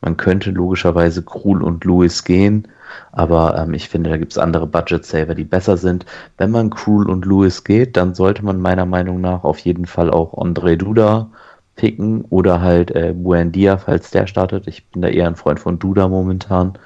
Man 0.00 0.16
könnte 0.16 0.50
logischerweise 0.50 1.22
Krul 1.22 1.62
und 1.62 1.84
Lewis 1.84 2.24
gehen, 2.24 2.66
aber 3.12 3.56
ähm, 3.58 3.74
ich 3.74 3.88
finde, 3.88 4.10
da 4.10 4.16
gibt 4.16 4.32
es 4.32 4.38
andere 4.38 4.66
Budget-Saver, 4.66 5.34
die 5.34 5.44
besser 5.44 5.76
sind. 5.76 6.04
Wenn 6.36 6.50
man 6.50 6.70
Krul 6.70 7.08
und 7.08 7.26
Lewis 7.26 7.62
geht, 7.64 7.96
dann 7.96 8.14
sollte 8.14 8.44
man 8.44 8.60
meiner 8.60 8.86
Meinung 8.86 9.20
nach 9.20 9.44
auf 9.44 9.58
jeden 9.60 9.86
Fall 9.86 10.10
auch 10.10 10.36
Andre 10.36 10.76
Duda 10.76 11.30
picken 11.76 12.22
oder 12.30 12.60
halt 12.60 12.90
äh, 12.92 13.12
Buendia, 13.16 13.78
falls 13.78 14.10
der 14.10 14.26
startet. 14.26 14.66
Ich 14.66 14.86
bin 14.86 15.02
da 15.02 15.08
eher 15.08 15.26
ein 15.26 15.36
Freund 15.36 15.60
von 15.60 15.78
Duda 15.78 16.08
momentan. 16.08 16.78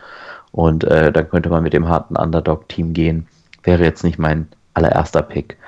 Und 0.52 0.84
äh, 0.84 1.12
dann 1.12 1.28
könnte 1.28 1.50
man 1.50 1.62
mit 1.62 1.72
dem 1.72 1.88
harten 1.88 2.16
Underdog-Team 2.16 2.92
gehen. 2.94 3.28
Wäre 3.62 3.84
jetzt 3.84 4.04
nicht 4.04 4.18
mein 4.18 4.48
allererster 4.74 5.22
Pick. 5.22 5.58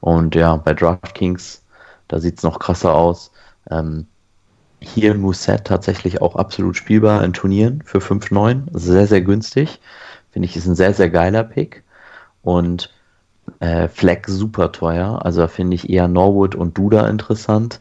Und 0.00 0.34
ja, 0.34 0.56
bei 0.56 0.74
DraftKings, 0.74 1.64
da 2.06 2.20
sieht 2.20 2.38
es 2.38 2.44
noch 2.44 2.58
krasser 2.58 2.94
aus. 2.94 3.32
Ähm, 3.70 4.06
hier 4.80 5.14
Mousset 5.14 5.64
tatsächlich 5.64 6.22
auch 6.22 6.36
absolut 6.36 6.76
spielbar 6.76 7.24
in 7.24 7.32
Turnieren 7.32 7.82
für 7.84 7.98
5-9. 7.98 8.62
Sehr, 8.72 9.06
sehr 9.06 9.22
günstig. 9.22 9.80
Finde 10.30 10.46
ich, 10.46 10.56
ist 10.56 10.66
ein 10.66 10.76
sehr, 10.76 10.94
sehr 10.94 11.10
geiler 11.10 11.42
Pick. 11.42 11.82
Und 12.42 12.92
äh, 13.60 13.88
Fleck 13.88 14.28
super 14.28 14.70
teuer. 14.72 15.24
Also 15.24 15.40
da 15.42 15.48
finde 15.48 15.74
ich 15.74 15.90
eher 15.90 16.06
Norwood 16.06 16.54
und 16.54 16.78
Duda 16.78 17.08
interessant. 17.08 17.80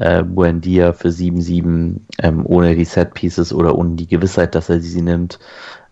Äh, 0.00 0.22
Buendia 0.22 0.94
für 0.94 1.08
7-7 1.08 2.00
ähm, 2.18 2.46
ohne 2.46 2.74
die 2.74 2.86
Set 2.86 3.14
Pieces 3.14 3.52
oder 3.52 3.76
ohne 3.76 3.96
die 3.96 4.06
Gewissheit, 4.06 4.54
dass 4.54 4.70
er 4.70 4.80
sie 4.80 5.02
nimmt, 5.02 5.38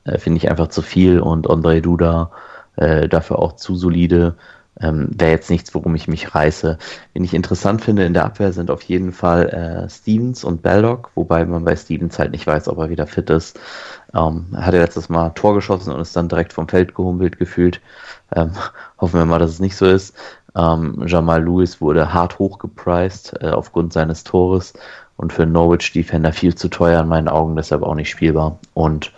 äh, 0.05 0.19
finde 0.19 0.39
ich 0.39 0.51
einfach 0.51 0.69
zu 0.69 0.83
viel. 0.83 1.21
Und 1.21 1.49
Andre 1.51 1.83
Duda 1.83 2.31
äh, 2.77 3.09
dafür 3.09 3.39
auch 3.39 3.57
zu 3.57 3.77
solide. 3.77 4.37
Ähm, 4.81 5.11
Wäre 5.13 5.33
jetzt 5.33 5.51
nichts, 5.51 5.75
worum 5.75 5.95
ich 5.95 6.09
mich 6.09 6.35
reiße. 6.35 6.79
Wen 7.13 7.25
ich 7.25 7.35
interessant 7.35 7.83
finde 7.83 8.05
in 8.05 8.15
der 8.15 8.25
Abwehr 8.25 8.53
sind 8.53 8.71
auf 8.71 8.83
jeden 8.83 9.13
Fall 9.13 9.49
äh, 9.49 9.91
Stevens 9.91 10.45
und 10.45 10.63
Baldock, 10.63 11.11
wobei 11.17 11.45
man 11.45 11.65
bei 11.65 11.75
Stevens 11.77 12.19
halt 12.19 12.31
nicht 12.31 12.47
weiß, 12.47 12.69
ob 12.69 12.79
er 12.79 12.89
wieder 12.91 13.07
fit 13.07 13.29
ist. 13.29 13.59
Ähm, 14.15 14.47
er 14.53 14.67
hat 14.67 14.75
ja 14.75 14.81
letztes 14.81 15.09
Mal 15.09 15.31
Tor 15.31 15.55
geschossen 15.55 15.93
und 15.93 16.01
ist 16.01 16.17
dann 16.17 16.29
direkt 16.29 16.53
vom 16.53 16.69
Feld 16.69 16.95
gehumpelt 16.95 17.39
gefühlt. 17.39 17.81
Ähm, 18.35 18.53
hoffen 18.99 19.19
wir 19.19 19.27
mal, 19.27 19.39
dass 19.39 19.51
es 19.51 19.61
nicht 19.61 19.77
so 19.77 19.87
ist. 19.87 20.15
Ähm, 20.57 21.05
Jamal 21.07 21.45
Lewis 21.45 21.81
wurde 21.81 22.13
hart 22.13 22.39
hochgepriced 22.39 23.35
äh, 23.41 23.51
aufgrund 23.51 23.93
seines 23.93 24.25
Tores 24.25 24.73
und 25.17 25.33
für 25.33 25.47
Norwich 25.47 25.93
Defender 25.93 26.33
viel 26.33 26.55
zu 26.55 26.69
teuer 26.69 27.03
in 27.03 27.09
meinen 27.09 27.29
Augen, 27.29 27.57
deshalb 27.57 27.83
auch 27.83 27.95
nicht 27.95 28.11
spielbar. 28.11 28.59
Und 28.75 29.13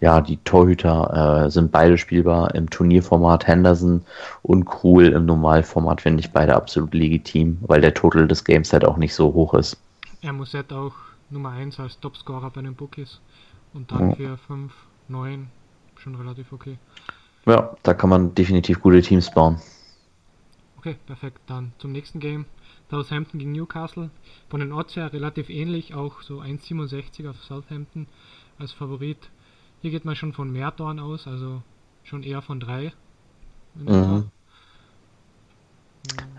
ja, 0.00 0.20
die 0.20 0.36
Torhüter 0.38 1.46
äh, 1.46 1.50
sind 1.50 1.72
beide 1.72 1.98
spielbar 1.98 2.54
im 2.54 2.70
Turnierformat. 2.70 3.46
Henderson 3.46 4.02
und 4.42 4.64
Krul 4.64 5.08
im 5.08 5.26
Normalformat 5.26 6.00
finde 6.02 6.20
ich 6.20 6.30
beide 6.30 6.54
absolut 6.54 6.94
legitim, 6.94 7.58
weil 7.62 7.80
der 7.80 7.94
Total 7.94 8.28
des 8.28 8.44
Games 8.44 8.72
halt 8.72 8.84
auch 8.84 8.96
nicht 8.96 9.14
so 9.14 9.32
hoch 9.32 9.54
ist. 9.54 9.76
Er 10.22 10.32
muss 10.32 10.54
halt 10.54 10.72
auch 10.72 10.92
Nummer 11.30 11.50
1 11.50 11.80
als 11.80 11.98
Topscorer 11.98 12.50
bei 12.50 12.62
den 12.62 12.74
Bookies 12.74 13.20
und 13.74 13.90
dann 13.90 14.10
ja. 14.10 14.16
für 14.16 14.36
5, 14.36 14.72
9 15.08 15.48
schon 15.96 16.14
relativ 16.14 16.52
okay. 16.52 16.78
Ja, 17.46 17.70
da 17.82 17.94
kann 17.94 18.10
man 18.10 18.34
definitiv 18.34 18.80
gute 18.80 19.02
Teams 19.02 19.30
bauen. 19.30 19.60
Okay, 20.78 20.96
perfekt. 21.06 21.40
Dann 21.46 21.72
zum 21.78 21.92
nächsten 21.92 22.20
Game. 22.20 22.46
Southampton 22.90 23.38
gegen 23.38 23.52
Newcastle. 23.52 24.10
Von 24.48 24.60
den 24.60 24.72
Odds 24.72 24.96
her 24.96 25.12
relativ 25.12 25.50
ähnlich, 25.50 25.94
auch 25.94 26.22
so 26.22 26.40
1,67 26.40 27.28
auf 27.28 27.42
Southampton 27.42 28.06
als 28.58 28.72
Favorit. 28.72 29.18
Hier 29.82 29.90
geht 29.90 30.04
man 30.04 30.16
schon 30.16 30.32
von 30.32 30.50
mehr 30.50 30.74
Toren 30.74 31.00
aus, 31.00 31.26
also 31.26 31.62
schon 32.04 32.22
eher 32.22 32.42
von 32.42 32.60
drei. 32.60 32.92
Mhm. 33.74 34.30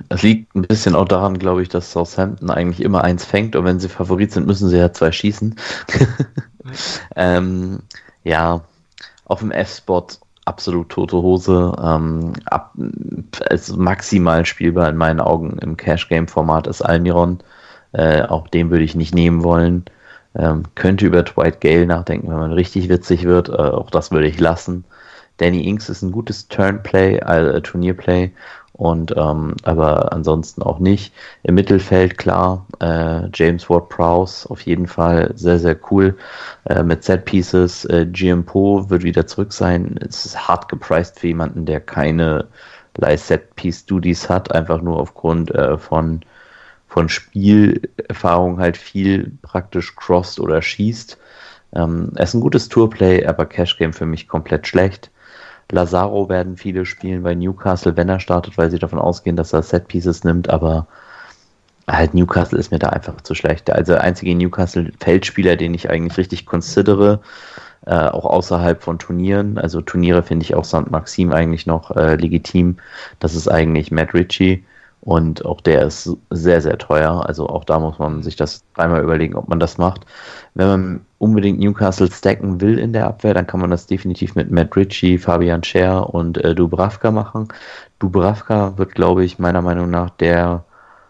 Es 0.08 0.24
liegt 0.24 0.56
ein 0.56 0.64
bisschen 0.64 0.96
auch 0.96 1.06
daran, 1.06 1.38
glaube 1.38 1.62
ich, 1.62 1.70
dass 1.70 1.92
Southampton 1.92 2.50
eigentlich 2.50 2.82
immer 2.82 3.04
eins 3.04 3.26
fängt 3.26 3.56
und 3.56 3.66
wenn 3.66 3.80
sie 3.80 3.90
Favorit 3.90 4.32
sind, 4.32 4.48
müssen 4.48 4.70
sie 4.70 4.78
ja 4.78 4.92
zwei 4.92 5.12
schießen. 5.12 5.56
ähm, 7.16 7.84
ja, 8.24 8.64
auf 9.26 9.40
dem 9.40 9.52
F-Spot 9.52 10.08
absolut 10.50 10.90
tote 10.90 11.18
Hose. 11.18 11.74
Ähm, 11.82 12.34
ab, 12.46 12.74
ist 13.50 13.78
maximal 13.78 14.46
spielbar 14.46 14.90
in 14.90 14.98
meinen 14.98 15.22
Augen 15.22 15.58
im 15.60 15.78
Cash-Game-Format 15.78 16.68
ist 16.68 16.82
Almiron. 16.82 17.40
Äh, 17.94 18.24
auch 18.24 18.48
den 18.48 18.70
würde 18.72 18.84
ich 18.84 18.96
nicht 18.96 19.16
nehmen 19.16 19.44
wollen. 19.44 19.86
Ähm, 20.36 20.64
könnte 20.76 21.06
über 21.06 21.24
Dwight 21.24 21.62
Gale 21.62 21.86
nachdenken, 21.86 22.30
wenn 22.30 22.38
man 22.38 22.52
richtig 22.54 22.90
witzig 22.90 23.24
wird. 23.24 23.50
Äh, 23.50 23.54
auch 23.54 23.90
das 23.90 24.12
würde 24.12 24.28
ich 24.28 24.40
lassen. 24.40 24.84
Danny 25.38 25.68
Inks 25.68 25.90
ist 25.90 26.02
ein 26.02 26.12
gutes 26.12 26.50
Turnplay, 26.50 27.18
äh, 27.18 27.62
Turnierplay. 27.62 28.32
Und 28.80 29.14
ähm, 29.18 29.56
aber 29.64 30.14
ansonsten 30.14 30.64
auch 30.64 30.80
nicht. 30.80 31.14
Im 31.44 31.56
Mittelfeld 31.56 32.18
klar, 32.18 32.66
äh, 32.80 33.28
James 33.34 33.70
Ward 33.70 33.90
Prowse 33.90 34.50
auf 34.50 34.62
jeden 34.62 34.88
Fall 34.88 35.34
sehr, 35.36 35.60
sehr 35.60 35.78
cool. 35.92 36.18
Äh, 36.64 36.84
mit 36.84 37.04
Set 37.04 37.26
Pieces. 37.26 37.84
Äh, 37.84 38.06
GMPO 38.06 38.90
wird 38.90 39.04
wieder 39.04 39.28
zurück 39.28 39.52
sein. 39.52 40.00
Es 40.08 40.26
ist 40.26 40.48
hart 40.48 40.70
gepriced 40.70 41.20
für 41.20 41.28
jemanden, 41.28 41.66
der 41.66 41.82
keine 41.82 42.48
Set 43.18 43.54
Piece 43.56 43.86
Duties 43.86 44.30
hat, 44.30 44.56
einfach 44.56 44.82
nur 44.82 44.98
aufgrund 44.98 45.54
äh, 45.54 45.78
von 45.78 46.22
von 46.88 47.10
Spielerfahrung 47.10 48.60
halt 48.60 48.78
viel 48.78 49.34
praktisch 49.42 49.94
crossed 49.98 50.40
oder 50.40 50.62
schießt. 50.62 51.18
Ähm, 51.76 52.14
er 52.16 52.24
ist 52.24 52.34
ein 52.34 52.42
gutes 52.42 52.70
Tourplay, 52.70 53.26
aber 53.26 53.46
Cash 53.46 53.78
Game 53.78 53.92
für 53.92 54.06
mich 54.06 54.30
komplett 54.30 54.68
schlecht. 54.68 55.12
Lazaro 55.72 56.30
werden 56.30 56.58
viele 56.58 56.86
spielen 56.86 57.24
bei 57.24 57.36
Newcastle, 57.36 57.96
wenn 57.96 58.10
er 58.10 58.20
startet, 58.20 58.58
weil 58.58 58.72
sie 58.72 58.80
davon 58.80 59.00
ausgehen, 59.00 59.36
dass 59.36 59.54
er 59.54 59.62
Set 59.62 59.88
Pieces 59.88 60.24
nimmt, 60.24 60.50
aber 60.50 60.88
halt 61.88 62.14
Newcastle 62.14 62.60
ist 62.60 62.72
mir 62.72 62.80
da 62.80 62.90
einfach 62.90 63.22
zu 63.22 63.36
schlecht. 63.36 63.70
Also 63.72 63.94
der 63.94 64.02
einzige 64.02 64.36
Newcastle-Feldspieler, 64.36 65.56
den 65.56 65.74
ich 65.74 65.90
eigentlich 65.90 66.18
richtig 66.18 66.46
considere, 66.46 67.22
äh, 67.86 67.96
auch 67.96 68.26
außerhalb 68.26 68.82
von 68.84 69.00
Turnieren. 69.00 69.58
Also 69.58 69.82
Turniere 69.82 70.24
finde 70.24 70.44
ich 70.44 70.56
auch 70.56 70.66
St. 70.66 70.90
Maxim 70.92 71.32
eigentlich 71.32 71.66
noch 71.66 71.96
äh, 71.96 72.16
legitim. 72.16 72.78
Das 73.20 73.36
ist 73.36 73.48
eigentlich 73.48 73.92
Matt 73.92 74.14
Ritchie. 74.14 74.64
Und 75.02 75.46
auch 75.46 75.62
der 75.62 75.84
ist 75.84 76.10
sehr, 76.30 76.62
sehr 76.62 76.78
teuer. 76.78 77.26
Also 77.26 77.48
auch 77.48 77.64
da 77.64 77.80
muss 77.80 78.00
man 78.00 78.22
sich 78.22 78.36
das 78.36 78.64
dreimal 78.76 79.02
überlegen, 79.02 79.36
ob 79.36 79.48
man 79.48 79.60
das 79.60 79.78
macht. 79.78 80.06
Wenn 80.56 80.68
man 80.68 81.06
unbedingt 81.20 81.60
Newcastle 81.60 82.12
stacken 82.12 82.60
will 82.60 82.78
in 82.78 82.92
der 82.94 83.08
Abwehr, 83.08 83.34
dann 83.34 83.48
kann 83.48 83.62
man 83.62 83.72
das 83.72 83.88
definitiv 83.88 84.36
mit 84.36 84.52
Matt 84.52 84.76
Ritchie, 84.76 85.18
Fabian 85.18 85.64
Scher 85.64 86.14
und 86.14 86.38
äh, 86.40 86.54
Dubravka 86.54 87.12
machen. 87.12 87.48
Dubravka 88.00 88.78
wird, 88.78 88.94
glaube 88.94 89.24
ich, 89.24 89.40
meiner 89.40 89.62
Meinung 89.62 89.90
nach 89.90 90.10
der 90.10 90.66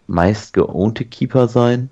meist 0.06 0.52
geownte 0.52 1.04
Keeper 1.04 1.48
sein 1.48 1.90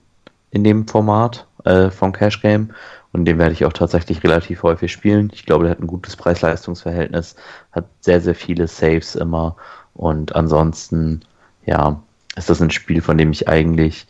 in 0.50 0.64
dem 0.64 0.86
Format 0.86 1.46
äh, 1.64 1.90
vom 1.90 2.12
Cash 2.12 2.40
Game. 2.42 2.70
Und 3.12 3.24
den 3.24 3.38
werde 3.38 3.52
ich 3.52 3.64
auch 3.64 3.72
tatsächlich 3.72 4.22
relativ 4.22 4.62
häufig 4.62 4.92
spielen. 4.92 5.30
Ich 5.32 5.46
glaube, 5.46 5.64
der 5.64 5.72
hat 5.72 5.80
ein 5.80 5.86
gutes 5.86 6.14
Preis-Leistungs-Verhältnis, 6.16 7.36
hat 7.72 7.86
sehr, 8.00 8.20
sehr 8.20 8.34
viele 8.34 8.68
Saves 8.68 9.14
immer. 9.14 9.56
Und 9.94 10.36
ansonsten 10.36 11.22
ja, 11.68 12.02
ist 12.36 12.48
das 12.48 12.62
ein 12.62 12.70
Spiel, 12.70 13.02
von 13.02 13.18
dem 13.18 13.30
ich 13.30 13.46
eigentlich 13.46 14.06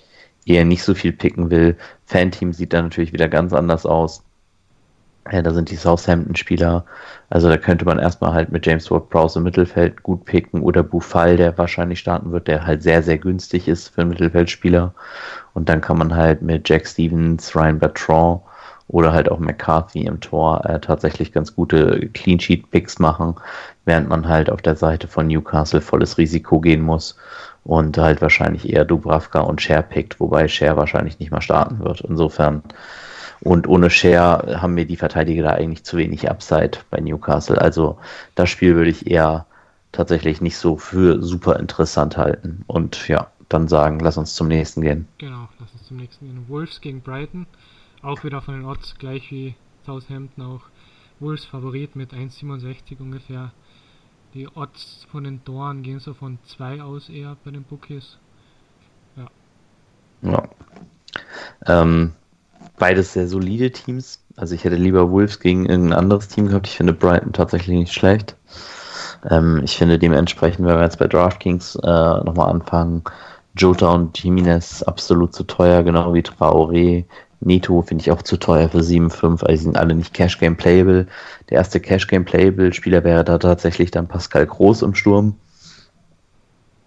eher 0.46 0.64
nicht 0.64 0.84
so 0.84 0.94
viel 0.94 1.12
picken 1.12 1.50
will. 1.50 1.76
Fanteam 2.06 2.52
sieht 2.52 2.72
da 2.72 2.80
natürlich 2.80 3.12
wieder 3.12 3.28
ganz 3.28 3.52
anders 3.52 3.84
aus. 3.84 4.22
Ja, 5.30 5.42
da 5.42 5.52
sind 5.52 5.70
die 5.70 5.76
Southampton-Spieler. 5.76 6.84
Also 7.28 7.48
da 7.48 7.58
könnte 7.58 7.84
man 7.84 7.98
erstmal 7.98 8.32
halt 8.32 8.50
mit 8.50 8.64
James 8.64 8.90
Ward-Prowse 8.90 9.40
im 9.40 9.42
Mittelfeld 9.42 10.02
gut 10.02 10.24
picken 10.24 10.62
oder 10.62 10.82
Buffal, 10.82 11.36
der 11.36 11.58
wahrscheinlich 11.58 11.98
starten 11.98 12.32
wird, 12.32 12.46
der 12.46 12.64
halt 12.64 12.82
sehr, 12.82 13.02
sehr 13.02 13.18
günstig 13.18 13.66
ist 13.68 13.88
für 13.88 14.02
einen 14.02 14.10
Mittelfeldspieler. 14.10 14.94
Und 15.52 15.68
dann 15.68 15.80
kann 15.80 15.98
man 15.98 16.14
halt 16.14 16.40
mit 16.40 16.66
Jack 16.68 16.86
Stevens, 16.86 17.54
Ryan 17.54 17.80
Bertrand 17.80 18.40
oder 18.86 19.12
halt 19.12 19.30
auch 19.30 19.38
McCarthy 19.38 20.06
im 20.06 20.20
Tor 20.20 20.64
äh, 20.64 20.80
tatsächlich 20.80 21.32
ganz 21.32 21.54
gute 21.54 22.08
Clean 22.14 22.40
Sheet 22.40 22.70
Picks 22.70 22.98
machen, 22.98 23.34
während 23.84 24.08
man 24.08 24.26
halt 24.26 24.48
auf 24.48 24.62
der 24.62 24.76
Seite 24.76 25.08
von 25.08 25.26
Newcastle 25.26 25.82
volles 25.82 26.16
Risiko 26.16 26.60
gehen 26.60 26.80
muss 26.82 27.18
und 27.68 27.98
halt 27.98 28.22
wahrscheinlich 28.22 28.72
eher 28.72 28.86
Dubravka 28.86 29.40
und 29.40 29.60
Share 29.60 29.82
pickt, 29.82 30.20
wobei 30.20 30.48
Share 30.48 30.78
wahrscheinlich 30.78 31.18
nicht 31.18 31.30
mal 31.30 31.42
starten 31.42 31.80
wird. 31.80 32.00
Insofern 32.00 32.62
und 33.40 33.68
ohne 33.68 33.90
Share 33.90 34.62
haben 34.62 34.72
mir 34.72 34.86
die 34.86 34.96
Verteidiger 34.96 35.42
da 35.42 35.50
eigentlich 35.50 35.84
zu 35.84 35.98
wenig 35.98 36.30
Upside 36.30 36.78
bei 36.90 36.98
Newcastle. 36.98 37.60
Also 37.60 37.98
das 38.34 38.48
Spiel 38.48 38.74
würde 38.74 38.88
ich 38.90 39.10
eher 39.10 39.44
tatsächlich 39.92 40.40
nicht 40.40 40.56
so 40.56 40.78
für 40.78 41.22
super 41.22 41.58
interessant 41.58 42.16
halten. 42.16 42.64
Und 42.66 43.06
ja, 43.06 43.30
dann 43.50 43.68
sagen, 43.68 44.00
lass 44.00 44.16
uns 44.16 44.34
zum 44.34 44.48
nächsten 44.48 44.80
gehen. 44.80 45.06
Genau, 45.18 45.50
lass 45.60 45.70
uns 45.74 45.84
zum 45.86 45.98
nächsten 45.98 46.24
gehen. 46.24 46.46
Wolves 46.48 46.80
gegen 46.80 47.02
Brighton. 47.02 47.46
Auch 48.00 48.24
wieder 48.24 48.40
von 48.40 48.54
den 48.54 48.64
Odds 48.64 48.94
gleich 48.98 49.30
wie 49.30 49.54
Southampton 49.84 50.42
auch. 50.42 50.62
Wolves 51.20 51.44
Favorit 51.44 51.96
mit 51.96 52.14
1,67 52.14 52.98
ungefähr. 52.98 53.52
Die 54.34 54.48
Odds 54.48 55.06
von 55.10 55.24
den 55.24 55.44
Toren 55.44 55.82
gehen 55.82 56.00
so 56.00 56.14
von 56.14 56.38
2 56.46 56.82
aus 56.82 57.08
eher 57.08 57.36
bei 57.44 57.50
den 57.50 57.62
Bookies. 57.62 58.18
Ja. 59.16 59.28
Ja. 60.22 60.48
Ähm, 61.66 62.12
beides 62.78 63.14
sehr 63.14 63.26
solide 63.26 63.70
Teams. 63.70 64.22
Also 64.36 64.54
ich 64.54 64.64
hätte 64.64 64.76
lieber 64.76 65.10
Wolves 65.10 65.40
gegen 65.40 65.66
irgendein 65.66 65.98
anderes 65.98 66.28
Team 66.28 66.48
gehabt. 66.48 66.66
Ich 66.66 66.76
finde 66.76 66.92
Brighton 66.92 67.32
tatsächlich 67.32 67.78
nicht 67.78 67.92
schlecht. 67.92 68.36
Ähm, 69.28 69.62
ich 69.64 69.76
finde 69.76 69.98
dementsprechend, 69.98 70.66
wenn 70.66 70.76
wir 70.76 70.82
jetzt 70.82 70.98
bei 70.98 71.08
DraftKings 71.08 71.76
äh, 71.76 71.86
nochmal 71.86 72.50
anfangen, 72.50 73.02
Jota 73.56 73.92
und 73.92 74.22
Jimenez 74.22 74.82
absolut 74.84 75.34
zu 75.34 75.44
teuer, 75.44 75.82
genau 75.82 76.14
wie 76.14 76.20
Traoré, 76.20 77.04
Neto 77.40 77.82
finde 77.82 78.02
ich 78.02 78.10
auch 78.10 78.22
zu 78.22 78.36
teuer 78.36 78.68
für 78.68 78.78
7,5, 78.78 79.24
also 79.24 79.46
die 79.46 79.56
sind 79.56 79.76
alle 79.76 79.94
nicht 79.94 80.12
Cash 80.12 80.38
Game 80.38 80.56
Playable. 80.56 81.06
Der 81.50 81.58
erste 81.58 81.80
Cash 81.80 82.06
Game 82.08 82.24
Playable 82.24 82.72
Spieler 82.72 83.04
wäre 83.04 83.24
da 83.24 83.38
tatsächlich 83.38 83.90
dann 83.90 84.08
Pascal 84.08 84.46
Groß 84.46 84.82
im 84.82 84.94
Sturm. 84.94 85.36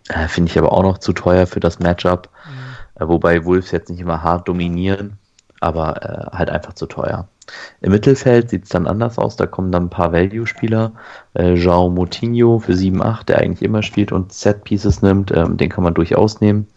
Äh, 0.09 0.27
finde 0.27 0.51
ich 0.51 0.57
aber 0.57 0.73
auch 0.73 0.83
noch 0.83 0.97
zu 0.97 1.13
teuer 1.13 1.47
für 1.47 1.59
das 1.59 1.79
Matchup. 1.79 2.29
Mhm. 2.45 3.01
Äh, 3.01 3.07
wobei 3.07 3.45
Wolves 3.45 3.71
jetzt 3.71 3.89
nicht 3.89 4.01
immer 4.01 4.23
hart 4.23 4.47
dominieren, 4.47 5.17
aber 5.61 6.03
äh, 6.03 6.37
halt 6.37 6.49
einfach 6.49 6.73
zu 6.73 6.85
teuer. 6.85 7.27
Im 7.81 7.91
Mittelfeld 7.91 8.49
sieht 8.49 8.63
es 8.63 8.69
dann 8.69 8.87
anders 8.87 9.17
aus. 9.17 9.35
Da 9.35 9.45
kommen 9.47 9.71
dann 9.71 9.85
ein 9.85 9.89
paar 9.89 10.13
Value-Spieler. 10.13 10.93
Äh, 11.33 11.53
João 11.53 11.89
Moutinho 11.89 12.59
für 12.59 12.73
7-8, 12.73 13.25
der 13.25 13.39
eigentlich 13.39 13.61
immer 13.61 13.83
spielt 13.83 14.11
und 14.11 14.31
Set-Pieces 14.31 15.01
nimmt. 15.01 15.31
Ähm, 15.31 15.57
den 15.57 15.69
kann 15.69 15.83
man 15.83 15.93
durchaus 15.93 16.41
nehmen. 16.41 16.67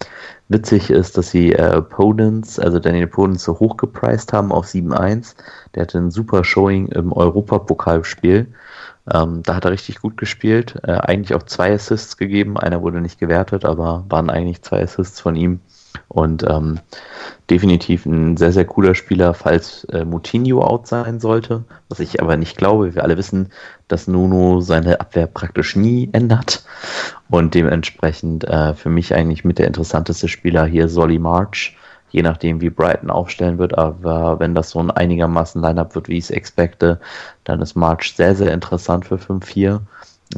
Witzig 0.48 0.90
ist, 0.90 1.16
dass 1.16 1.30
sie 1.30 1.52
äh, 1.52 1.80
Podens, 1.82 2.58
also 2.58 2.78
Daniel 2.78 3.06
Podens, 3.06 3.44
so 3.44 3.58
hoch 3.58 3.76
gepreist 3.76 4.32
haben 4.32 4.52
auf 4.52 4.66
7-1. 4.66 5.34
Der 5.74 5.82
hatte 5.82 5.98
ein 5.98 6.10
super 6.10 6.44
Showing 6.44 6.88
im 6.88 7.12
Europapokalspiel. 7.12 8.52
Ähm, 9.12 9.42
da 9.42 9.56
hat 9.56 9.64
er 9.64 9.70
richtig 9.70 10.00
gut 10.00 10.16
gespielt. 10.16 10.76
Äh, 10.82 10.92
eigentlich 10.92 11.34
auch 11.34 11.42
zwei 11.42 11.72
Assists 11.74 12.16
gegeben. 12.16 12.58
Einer 12.58 12.82
wurde 12.82 13.00
nicht 13.00 13.18
gewertet, 13.18 13.64
aber 13.64 14.04
waren 14.08 14.30
eigentlich 14.30 14.62
zwei 14.62 14.82
Assists 14.82 15.20
von 15.20 15.36
ihm. 15.36 15.60
Und 16.08 16.44
ähm, 16.48 16.80
definitiv 17.50 18.06
ein 18.06 18.36
sehr, 18.36 18.52
sehr 18.52 18.64
cooler 18.64 18.94
Spieler, 18.94 19.34
falls 19.34 19.84
äh, 19.84 20.04
Moutinho 20.04 20.62
out 20.62 20.86
sein 20.86 21.20
sollte. 21.20 21.64
Was 21.88 22.00
ich 22.00 22.22
aber 22.22 22.36
nicht 22.36 22.56
glaube. 22.56 22.94
Wir 22.94 23.02
alle 23.02 23.16
wissen, 23.16 23.50
dass 23.88 24.08
Nuno 24.08 24.60
seine 24.60 25.00
Abwehr 25.00 25.26
praktisch 25.26 25.76
nie 25.76 26.08
ändert. 26.12 26.64
Und 27.30 27.54
dementsprechend 27.54 28.44
äh, 28.44 28.74
für 28.74 28.90
mich 28.90 29.14
eigentlich 29.14 29.44
mit 29.44 29.58
der 29.58 29.66
interessanteste 29.66 30.28
Spieler 30.28 30.66
hier 30.66 30.88
Solly 30.88 31.18
March. 31.18 31.76
Je 32.10 32.22
nachdem, 32.22 32.60
wie 32.60 32.70
Brighton 32.70 33.10
aufstellen 33.10 33.58
wird. 33.58 33.76
Aber 33.76 34.38
wenn 34.38 34.54
das 34.54 34.70
so 34.70 34.78
ein 34.78 34.90
einigermaßen 34.90 35.60
Line-Up 35.60 35.94
wird, 35.94 36.08
wie 36.08 36.18
ich 36.18 36.24
es 36.24 36.30
expecte, 36.30 37.00
dann 37.42 37.60
ist 37.60 37.74
March 37.74 38.14
sehr, 38.14 38.36
sehr 38.36 38.52
interessant 38.52 39.04
für 39.06 39.16
5-4. 39.16 39.80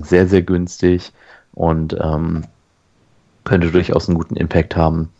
Sehr, 0.02 0.26
sehr 0.26 0.42
günstig. 0.42 1.12
Und 1.52 1.96
ähm, 2.00 2.44
könnte 3.46 3.70
durchaus 3.70 4.08
einen 4.08 4.18
guten 4.18 4.36
Impact 4.36 4.76
haben. 4.76 5.10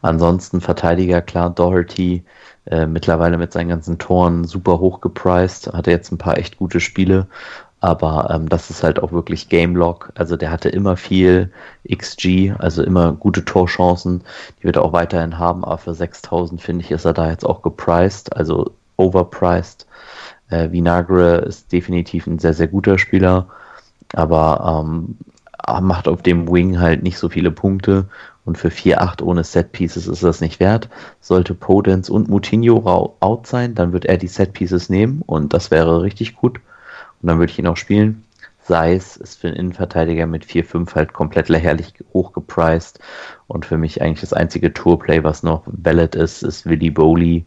Ansonsten 0.00 0.62
Verteidiger, 0.62 1.20
klar, 1.20 1.50
Doherty, 1.50 2.24
äh, 2.64 2.86
mittlerweile 2.86 3.36
mit 3.36 3.52
seinen 3.52 3.68
ganzen 3.68 3.98
Toren 3.98 4.44
super 4.44 4.78
hoch 4.80 5.02
gepriced, 5.02 5.70
hatte 5.72 5.90
jetzt 5.90 6.10
ein 6.12 6.18
paar 6.18 6.38
echt 6.38 6.56
gute 6.56 6.80
Spiele, 6.80 7.26
aber 7.80 8.30
ähm, 8.32 8.48
das 8.48 8.70
ist 8.70 8.84
halt 8.84 9.02
auch 9.02 9.10
wirklich 9.10 9.48
Game 9.48 9.74
Lock. 9.74 10.12
Also 10.14 10.36
der 10.36 10.52
hatte 10.52 10.68
immer 10.68 10.96
viel 10.96 11.50
XG, 11.92 12.54
also 12.56 12.84
immer 12.84 13.12
gute 13.12 13.44
Torchancen. 13.44 14.22
Die 14.60 14.64
wird 14.64 14.76
er 14.76 14.84
auch 14.84 14.92
weiterhin 14.92 15.38
haben, 15.38 15.64
aber 15.64 15.78
für 15.78 15.94
6000 15.94 16.62
finde 16.62 16.84
ich, 16.84 16.92
ist 16.92 17.04
er 17.04 17.12
da 17.12 17.28
jetzt 17.28 17.44
auch 17.44 17.60
gepriced, 17.62 18.36
also 18.36 18.70
overpriced. 18.96 19.86
Äh, 20.48 20.70
Vinagre 20.70 21.38
ist 21.38 21.72
definitiv 21.72 22.28
ein 22.28 22.38
sehr, 22.38 22.54
sehr 22.54 22.68
guter 22.68 22.98
Spieler, 22.98 23.48
aber 24.14 24.84
ähm, 24.84 25.16
macht 25.80 26.08
auf 26.08 26.22
dem 26.22 26.50
Wing 26.50 26.80
halt 26.80 27.02
nicht 27.02 27.18
so 27.18 27.28
viele 27.28 27.50
Punkte 27.50 28.06
und 28.44 28.58
für 28.58 28.68
4-8 28.68 29.22
ohne 29.22 29.44
Set-Pieces 29.44 30.06
ist 30.08 30.22
das 30.22 30.40
nicht 30.40 30.60
wert. 30.60 30.88
Sollte 31.20 31.54
Podence 31.54 32.10
und 32.10 32.28
Moutinho 32.28 33.16
out 33.20 33.46
sein, 33.46 33.74
dann 33.74 33.92
wird 33.92 34.04
er 34.04 34.16
die 34.16 34.28
Set-Pieces 34.28 34.88
nehmen 34.88 35.22
und 35.26 35.52
das 35.54 35.70
wäre 35.70 36.02
richtig 36.02 36.34
gut. 36.36 36.58
Und 37.22 37.28
dann 37.28 37.38
würde 37.38 37.52
ich 37.52 37.58
ihn 37.58 37.66
auch 37.68 37.76
spielen. 37.76 38.24
Sei 38.64 38.94
es 38.94 39.16
ist 39.16 39.40
für 39.40 39.48
einen 39.48 39.56
Innenverteidiger 39.56 40.26
mit 40.26 40.44
4-5 40.44 40.94
halt 40.94 41.12
komplett 41.12 41.48
lächerlich 41.48 41.94
hochgepriced 42.12 43.00
und 43.48 43.66
für 43.66 43.76
mich 43.76 44.00
eigentlich 44.00 44.20
das 44.20 44.32
einzige 44.32 44.72
Tourplay, 44.72 45.24
was 45.24 45.42
noch 45.42 45.62
valid 45.66 46.14
ist, 46.14 46.42
ist 46.42 46.66
Willy 46.66 46.90
Bowley, 46.90 47.44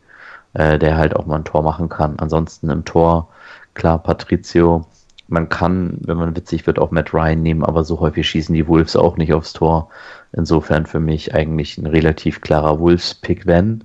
äh, 0.54 0.78
der 0.78 0.98
halt 0.98 1.16
auch 1.16 1.26
mal 1.26 1.38
ein 1.38 1.46
Tor 1.46 1.64
machen 1.64 1.88
kann. 1.90 2.20
Ansonsten 2.20 2.70
im 2.70 2.84
Tor, 2.84 3.30
klar, 3.76 4.00
Patricio, 4.00 4.86
man 5.28 5.50
kann, 5.50 5.98
wenn 6.02 6.18
man 6.18 6.36
witzig 6.36 6.68
wird, 6.68 6.80
auch 6.80 6.92
Matt 6.92 7.14
Ryan 7.14 7.42
nehmen, 7.42 7.64
aber 7.64 7.84
so 7.84 8.00
häufig 8.00 8.28
schießen 8.28 8.54
die 8.54 8.68
Wolves 8.68 8.96
auch 8.96 9.18
nicht 9.18 9.34
aufs 9.34 9.54
Tor. 9.54 9.90
Insofern 10.34 10.86
für 10.86 11.00
mich 11.00 11.34
eigentlich 11.34 11.78
ein 11.78 11.88
relativ 11.88 12.42
klarer 12.42 12.80
Wolves-Pick, 12.80 13.46
wenn. 13.46 13.84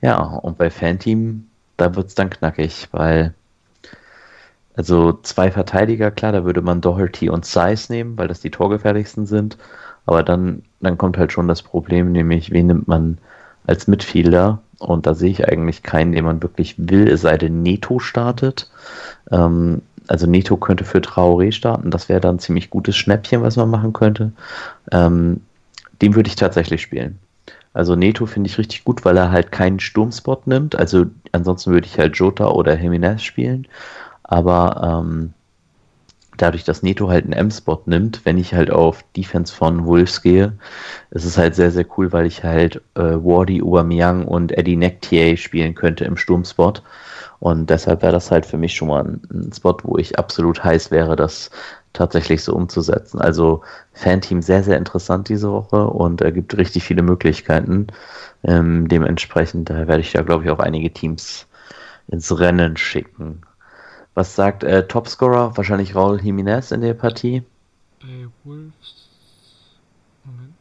Ja, 0.00 0.20
und 0.20 0.58
bei 0.58 0.70
Fanteam, 0.70 1.46
da 1.76 1.94
wird 1.94 2.08
es 2.08 2.14
dann 2.14 2.30
knackig, 2.30 2.88
weil 2.92 3.34
also 4.76 5.12
zwei 5.22 5.50
Verteidiger, 5.50 6.10
klar, 6.10 6.32
da 6.32 6.44
würde 6.44 6.60
man 6.60 6.80
Doherty 6.80 7.30
und 7.30 7.44
Size 7.46 7.92
nehmen, 7.92 8.18
weil 8.18 8.28
das 8.28 8.40
die 8.40 8.50
torgefährlichsten 8.50 9.26
sind. 9.26 9.56
Aber 10.06 10.22
dann, 10.22 10.62
dann 10.80 10.98
kommt 10.98 11.16
halt 11.16 11.32
schon 11.32 11.48
das 11.48 11.62
Problem, 11.62 12.12
nämlich 12.12 12.50
wen 12.50 12.66
nimmt 12.66 12.88
man 12.88 13.18
als 13.66 13.86
Midfielder? 13.86 14.60
Und 14.78 15.06
da 15.06 15.14
sehe 15.14 15.30
ich 15.30 15.48
eigentlich 15.48 15.82
keinen, 15.82 16.12
den 16.12 16.24
man 16.24 16.42
wirklich 16.42 16.74
will, 16.76 17.08
es 17.08 17.22
sei 17.22 17.38
denn 17.38 17.62
Neto 17.62 18.00
startet. 18.00 18.70
Ähm, 19.30 19.82
also 20.08 20.26
Neto 20.26 20.56
könnte 20.56 20.84
für 20.84 20.98
Traoré 20.98 21.52
starten, 21.52 21.90
das 21.90 22.08
wäre 22.08 22.20
dann 22.20 22.36
ein 22.36 22.40
ziemlich 22.40 22.70
gutes 22.70 22.96
Schnäppchen, 22.96 23.42
was 23.42 23.56
man 23.56 23.70
machen 23.70 23.92
könnte. 23.92 24.32
Ähm, 24.92 25.40
den 26.02 26.14
würde 26.14 26.28
ich 26.28 26.36
tatsächlich 26.36 26.82
spielen. 26.82 27.18
Also 27.72 27.96
Neto 27.96 28.26
finde 28.26 28.48
ich 28.48 28.58
richtig 28.58 28.84
gut, 28.84 29.04
weil 29.04 29.16
er 29.16 29.32
halt 29.32 29.50
keinen 29.50 29.80
Sturmspot 29.80 30.46
nimmt. 30.46 30.76
Also 30.76 31.06
ansonsten 31.32 31.72
würde 31.72 31.86
ich 31.86 31.98
halt 31.98 32.16
Jota 32.16 32.48
oder 32.48 32.78
Jimenez 32.78 33.22
spielen. 33.22 33.66
Aber 34.22 35.02
ähm, 35.04 35.34
dadurch, 36.36 36.64
dass 36.64 36.82
Neto 36.82 37.08
halt 37.08 37.24
einen 37.24 37.32
M-Spot 37.32 37.82
nimmt, 37.86 38.24
wenn 38.24 38.38
ich 38.38 38.54
halt 38.54 38.70
auf 38.70 39.04
Defense 39.16 39.54
von 39.54 39.84
Wolves 39.84 40.22
gehe, 40.22 40.52
ist 41.10 41.24
es 41.24 41.36
halt 41.36 41.54
sehr, 41.54 41.70
sehr 41.70 41.86
cool, 41.96 42.12
weil 42.12 42.26
ich 42.26 42.44
halt 42.44 42.76
äh, 42.94 43.00
Wardy, 43.00 43.60
Aubameyang 43.62 44.26
und 44.26 44.52
Eddie 44.52 44.76
Nektier 44.76 45.36
spielen 45.36 45.74
könnte 45.74 46.04
im 46.04 46.16
Sturmspot. 46.16 46.82
Und 47.40 47.70
deshalb 47.70 48.02
wäre 48.02 48.12
das 48.12 48.30
halt 48.30 48.46
für 48.46 48.56
mich 48.56 48.74
schon 48.74 48.88
mal 48.88 49.04
ein, 49.04 49.52
Spot, 49.54 49.76
wo 49.82 49.98
ich 49.98 50.18
absolut 50.18 50.62
heiß 50.64 50.90
wäre, 50.90 51.16
das 51.16 51.50
tatsächlich 51.92 52.42
so 52.42 52.54
umzusetzen. 52.54 53.20
Also 53.20 53.62
Fanteam 53.92 54.42
sehr, 54.42 54.62
sehr 54.62 54.78
interessant 54.78 55.28
diese 55.28 55.50
Woche 55.50 55.86
und 55.86 56.20
er 56.20 56.32
gibt 56.32 56.56
richtig 56.56 56.84
viele 56.84 57.02
Möglichkeiten. 57.02 57.86
Ähm, 58.42 58.88
dementsprechend 58.88 59.70
da 59.70 59.86
werde 59.86 60.00
ich 60.00 60.12
da, 60.12 60.22
glaube 60.22 60.44
ich, 60.44 60.50
auch 60.50 60.58
einige 60.58 60.92
Teams 60.92 61.46
ins 62.08 62.36
Rennen 62.38 62.76
schicken. 62.76 63.42
Was 64.14 64.36
sagt 64.36 64.62
äh, 64.62 64.86
Topscorer? 64.86 65.56
Wahrscheinlich 65.56 65.94
Raul 65.94 66.18
Jiménez 66.18 66.72
in 66.72 66.80
der 66.80 66.94
Partie. 66.94 67.42
Bei 68.00 68.28
Wolves. 68.44 69.08
Moment. 70.24 70.54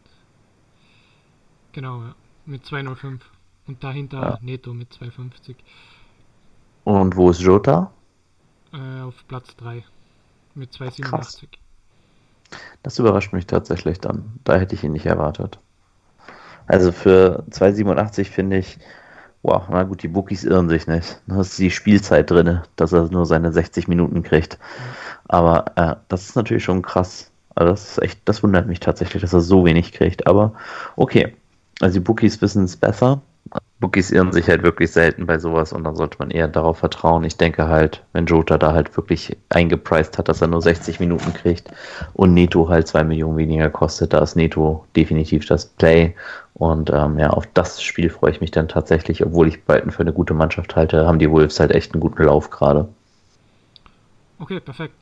Genau, 1.71 2.01
ja. 2.01 2.15
Mit 2.45 2.65
205. 2.65 3.21
Und 3.67 3.83
dahinter 3.83 4.21
ja. 4.21 4.39
Neto 4.41 4.73
mit 4.73 4.91
250. 4.93 5.55
Und 6.83 7.15
wo 7.15 7.29
ist 7.29 7.41
Jota? 7.41 7.91
Äh, 8.73 9.01
auf 9.01 9.15
Platz 9.27 9.55
3 9.57 9.83
mit 10.55 10.71
2,87. 10.71 11.47
Das 12.83 12.99
überrascht 12.99 13.33
mich 13.33 13.47
tatsächlich 13.47 13.99
dann. 13.99 14.39
Da 14.43 14.57
hätte 14.57 14.75
ich 14.75 14.83
ihn 14.83 14.91
nicht 14.91 15.05
erwartet. 15.05 15.59
Also 16.67 16.91
für 16.91 17.43
2,87 17.49 18.25
finde 18.25 18.57
ich, 18.57 18.79
wow, 19.41 19.63
na 19.69 19.83
gut, 19.83 20.03
die 20.03 20.07
Bookies 20.07 20.43
irren 20.43 20.69
sich 20.69 20.87
nicht. 20.87 21.21
Da 21.27 21.41
ist 21.41 21.57
die 21.57 21.71
Spielzeit 21.71 22.29
drin, 22.29 22.61
dass 22.75 22.93
er 22.93 23.09
nur 23.09 23.25
seine 23.25 23.51
60 23.51 23.87
Minuten 23.87 24.23
kriegt. 24.23 24.59
Aber 25.27 25.65
äh, 25.75 25.95
das 26.07 26.29
ist 26.29 26.35
natürlich 26.35 26.63
schon 26.63 26.81
krass. 26.81 27.31
Also 27.55 27.71
das 27.71 27.91
ist 27.91 28.01
echt, 28.01 28.21
das 28.25 28.43
wundert 28.43 28.67
mich 28.67 28.79
tatsächlich, 28.79 29.21
dass 29.21 29.33
er 29.33 29.41
so 29.41 29.65
wenig 29.65 29.91
kriegt. 29.91 30.27
Aber 30.27 30.53
okay. 30.95 31.35
Also 31.81 31.95
die 31.95 32.03
Bookies 32.03 32.41
wissen 32.41 32.65
es 32.65 32.77
besser. 32.77 33.21
Bookies 33.83 34.11
irren 34.11 34.31
sich 34.31 34.47
halt 34.47 34.63
wirklich 34.63 34.91
selten 34.91 35.25
bei 35.25 35.37
sowas 35.39 35.73
und 35.73 35.83
dann 35.83 35.97
sollte 35.97 36.15
man 36.17 36.31
eher 36.31 36.47
darauf 36.47 36.77
vertrauen. 36.77 37.25
Ich 37.25 37.35
denke 37.35 37.67
halt, 37.67 38.01
wenn 38.13 38.25
Jota 38.25 38.57
da 38.57 38.71
halt 38.71 38.95
wirklich 38.95 39.35
eingepreist 39.49 40.17
hat, 40.17 40.29
dass 40.29 40.41
er 40.41 40.47
nur 40.47 40.61
60 40.61 41.01
Minuten 41.01 41.33
kriegt 41.33 41.69
und 42.13 42.33
Neto 42.33 42.69
halt 42.69 42.87
2 42.87 43.03
Millionen 43.03 43.35
weniger 43.35 43.69
kostet, 43.69 44.13
da 44.13 44.19
ist 44.19 44.37
Neto 44.37 44.85
definitiv 44.95 45.45
das 45.47 45.65
Play. 45.65 46.15
Und 46.53 46.91
ähm, 46.91 47.19
ja, 47.19 47.31
auf 47.31 47.45
das 47.53 47.83
Spiel 47.83 48.09
freue 48.09 48.31
ich 48.31 48.39
mich 48.39 48.51
dann 48.51 48.69
tatsächlich, 48.69 49.21
obwohl 49.21 49.49
ich 49.49 49.65
Brighton 49.65 49.91
für 49.91 50.03
eine 50.03 50.13
gute 50.13 50.33
Mannschaft 50.33 50.77
halte, 50.77 51.05
haben 51.05 51.19
die 51.19 51.29
Wolves 51.29 51.59
halt 51.59 51.71
echt 51.71 51.93
einen 51.93 51.99
guten 51.99 52.23
Lauf 52.23 52.51
gerade. 52.51 52.87
Okay, 54.39 54.61
perfekt. 54.61 54.93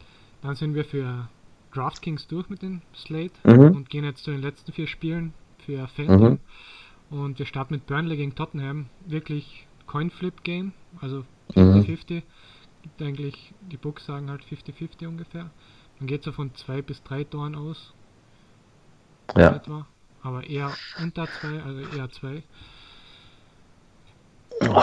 Dann 0.41 0.55
sind 0.55 0.73
wir 0.73 0.85
für 0.85 1.27
DraftKings 1.75 2.25
durch 2.25 2.49
mit 2.49 2.63
dem 2.63 2.81
Slate 2.95 3.33
mhm. 3.43 3.75
und 3.75 3.89
gehen 3.91 4.05
jetzt 4.05 4.23
zu 4.23 4.31
den 4.31 4.41
letzten 4.41 4.71
vier 4.71 4.87
Spielen 4.87 5.35
für 5.63 5.87
Phantom. 5.87 6.31
Mhm. 6.31 6.39
Und 7.11 7.37
wir 7.37 7.45
starten 7.45 7.75
mit 7.75 7.85
Burnley 7.85 8.15
gegen 8.15 8.35
Tottenham. 8.35 8.87
Wirklich 9.05 9.67
Coin-Flip-Game, 9.85 10.71
also 11.01 11.25
50-50. 11.53 12.13
Mhm. 12.13 12.23
Gibt 12.81 13.01
eigentlich, 13.01 13.53
die 13.69 13.77
Books 13.77 14.05
sagen 14.05 14.29
halt 14.29 14.41
50-50 14.43 15.07
ungefähr. 15.07 15.51
Man 15.99 16.07
geht 16.07 16.23
so 16.23 16.31
von 16.31 16.55
zwei 16.55 16.81
bis 16.81 17.03
drei 17.03 17.25
Toren 17.25 17.55
aus. 17.55 17.93
Ja. 19.37 19.55
Etwa. 19.55 19.85
Aber 20.23 20.47
eher 20.47 20.71
unter 21.01 21.27
zwei, 21.39 21.61
also 21.61 21.79
eher 21.95 22.09
zwei. 22.11 22.43
Oh, 24.67 24.81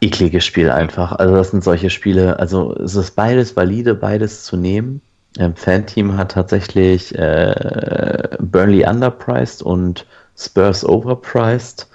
ekliges 0.00 0.44
Spiel 0.44 0.70
einfach. 0.70 1.12
Also 1.12 1.34
das 1.34 1.50
sind 1.50 1.62
solche 1.62 1.90
Spiele, 1.90 2.38
also 2.38 2.74
es 2.76 2.96
ist 2.96 3.14
beides 3.14 3.54
valide, 3.56 3.94
beides 3.94 4.44
zu 4.44 4.56
nehmen. 4.56 5.02
Ähm, 5.38 5.54
Fan-Team 5.54 6.16
hat 6.16 6.32
tatsächlich 6.32 7.14
äh, 7.14 8.36
Burnley 8.40 8.88
underpriced 8.88 9.62
und 9.62 10.06
Spurs 10.38 10.84
overpriced. 10.84 11.88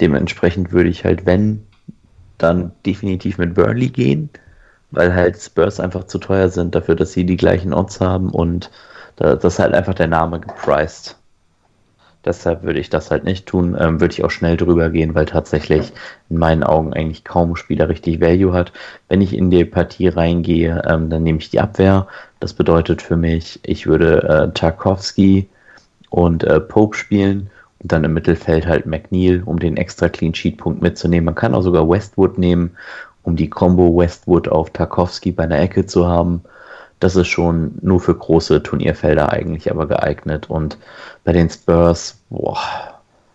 Dementsprechend 0.00 0.72
würde 0.72 0.90
ich 0.90 1.04
halt, 1.04 1.26
wenn, 1.26 1.66
dann 2.38 2.72
definitiv 2.84 3.38
mit 3.38 3.54
Burnley 3.54 3.88
gehen, 3.88 4.30
weil 4.90 5.14
halt 5.14 5.38
Spurs 5.38 5.80
einfach 5.80 6.04
zu 6.04 6.18
teuer 6.18 6.48
sind 6.48 6.74
dafür, 6.74 6.96
dass 6.96 7.12
sie 7.12 7.24
die 7.24 7.36
gleichen 7.36 7.72
Odds 7.72 8.00
haben 8.00 8.30
und 8.30 8.70
das 9.16 9.44
ist 9.44 9.58
halt 9.60 9.74
einfach 9.74 9.94
der 9.94 10.08
Name 10.08 10.40
gepriced. 10.40 11.16
Deshalb 12.24 12.62
würde 12.62 12.80
ich 12.80 12.88
das 12.88 13.10
halt 13.10 13.24
nicht 13.24 13.46
tun. 13.46 13.76
Ähm, 13.78 14.00
würde 14.00 14.12
ich 14.12 14.24
auch 14.24 14.30
schnell 14.30 14.56
drüber 14.56 14.88
gehen, 14.90 15.14
weil 15.14 15.26
tatsächlich 15.26 15.92
in 16.30 16.38
meinen 16.38 16.62
Augen 16.64 16.94
eigentlich 16.94 17.22
kaum 17.22 17.54
Spieler 17.54 17.88
richtig 17.88 18.20
Value 18.20 18.54
hat. 18.54 18.72
Wenn 19.08 19.20
ich 19.20 19.34
in 19.34 19.50
die 19.50 19.64
Partie 19.64 20.08
reingehe, 20.08 20.82
ähm, 20.88 21.10
dann 21.10 21.22
nehme 21.22 21.38
ich 21.38 21.50
die 21.50 21.60
Abwehr. 21.60 22.08
Das 22.40 22.54
bedeutet 22.54 23.02
für 23.02 23.16
mich, 23.16 23.60
ich 23.62 23.86
würde 23.86 24.22
äh, 24.22 24.52
Tarkovsky 24.52 25.48
und 26.08 26.44
äh, 26.44 26.60
Pope 26.60 26.96
spielen 26.96 27.50
und 27.84 27.92
dann 27.92 28.02
im 28.02 28.14
Mittelfeld 28.14 28.66
halt 28.66 28.86
McNeil, 28.86 29.42
um 29.44 29.58
den 29.58 29.76
extra 29.76 30.08
Clean 30.08 30.34
Sheet 30.34 30.56
Punkt 30.56 30.80
mitzunehmen. 30.80 31.26
Man 31.26 31.34
kann 31.34 31.54
auch 31.54 31.60
sogar 31.60 31.86
Westwood 31.86 32.38
nehmen, 32.38 32.70
um 33.22 33.36
die 33.36 33.50
Combo 33.50 33.94
Westwood 33.94 34.48
auf 34.48 34.70
Tarkovsky 34.70 35.32
bei 35.32 35.44
einer 35.44 35.60
Ecke 35.60 35.84
zu 35.84 36.06
haben. 36.06 36.42
Das 36.98 37.14
ist 37.14 37.28
schon 37.28 37.78
nur 37.82 38.00
für 38.00 38.14
große 38.14 38.62
Turnierfelder 38.62 39.30
eigentlich 39.30 39.70
aber 39.70 39.86
geeignet. 39.86 40.48
Und 40.48 40.78
bei 41.24 41.32
den 41.32 41.50
Spurs, 41.50 42.18
boah, 42.30 42.58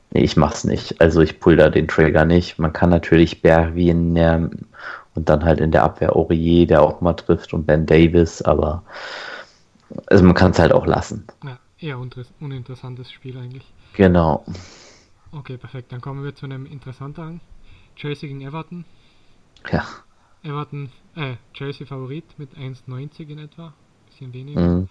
nee, 0.10 0.24
ich 0.24 0.36
mach's 0.36 0.64
nicht. 0.64 1.00
Also 1.00 1.22
ich 1.22 1.40
pull 1.40 1.56
da 1.56 1.70
den 1.70 1.88
Trigger 1.88 2.26
nicht. 2.26 2.58
Man 2.58 2.74
kann 2.74 2.90
natürlich 2.90 3.44
Berwin 3.44 4.14
nehmen 4.14 4.66
und 5.14 5.30
dann 5.30 5.46
halt 5.46 5.60
in 5.60 5.70
der 5.70 5.84
Abwehr 5.84 6.16
Aurier, 6.16 6.66
der 6.66 6.82
auch 6.82 7.02
mal 7.02 7.14
trifft, 7.14 7.54
und 7.54 7.68
Ben 7.68 7.86
Davis, 7.86 8.42
aber 8.42 8.82
also 10.08 10.24
man 10.24 10.34
kann 10.34 10.52
es 10.52 10.60
halt 10.60 10.72
auch 10.72 10.88
lassen. 10.88 11.28
Ja, 11.44 11.60
eher 11.80 12.00
uninteressantes 12.40 13.12
Spiel 13.12 13.38
eigentlich. 13.38 13.72
Genau. 13.94 14.46
Okay, 15.32 15.58
perfekt. 15.58 15.92
Dann 15.92 16.02
kommen 16.02 16.24
wir 16.24 16.36
zu 16.36 16.46
einem 16.46 16.66
interessanteren. 16.66 17.42
Chelsea 17.96 18.28
gegen 18.28 18.42
Everton. 18.42 18.86
Ja. 19.72 19.86
Everton, 20.44 20.90
äh, 21.16 21.36
Chelsea 21.54 21.86
Favorit 21.86 22.24
mit 22.38 22.56
1,90 22.56 23.30
in 23.30 23.40
etwa. 23.40 23.74
Bisschen 24.08 24.34
weniger. 24.34 24.62
Mhm. 24.62 24.90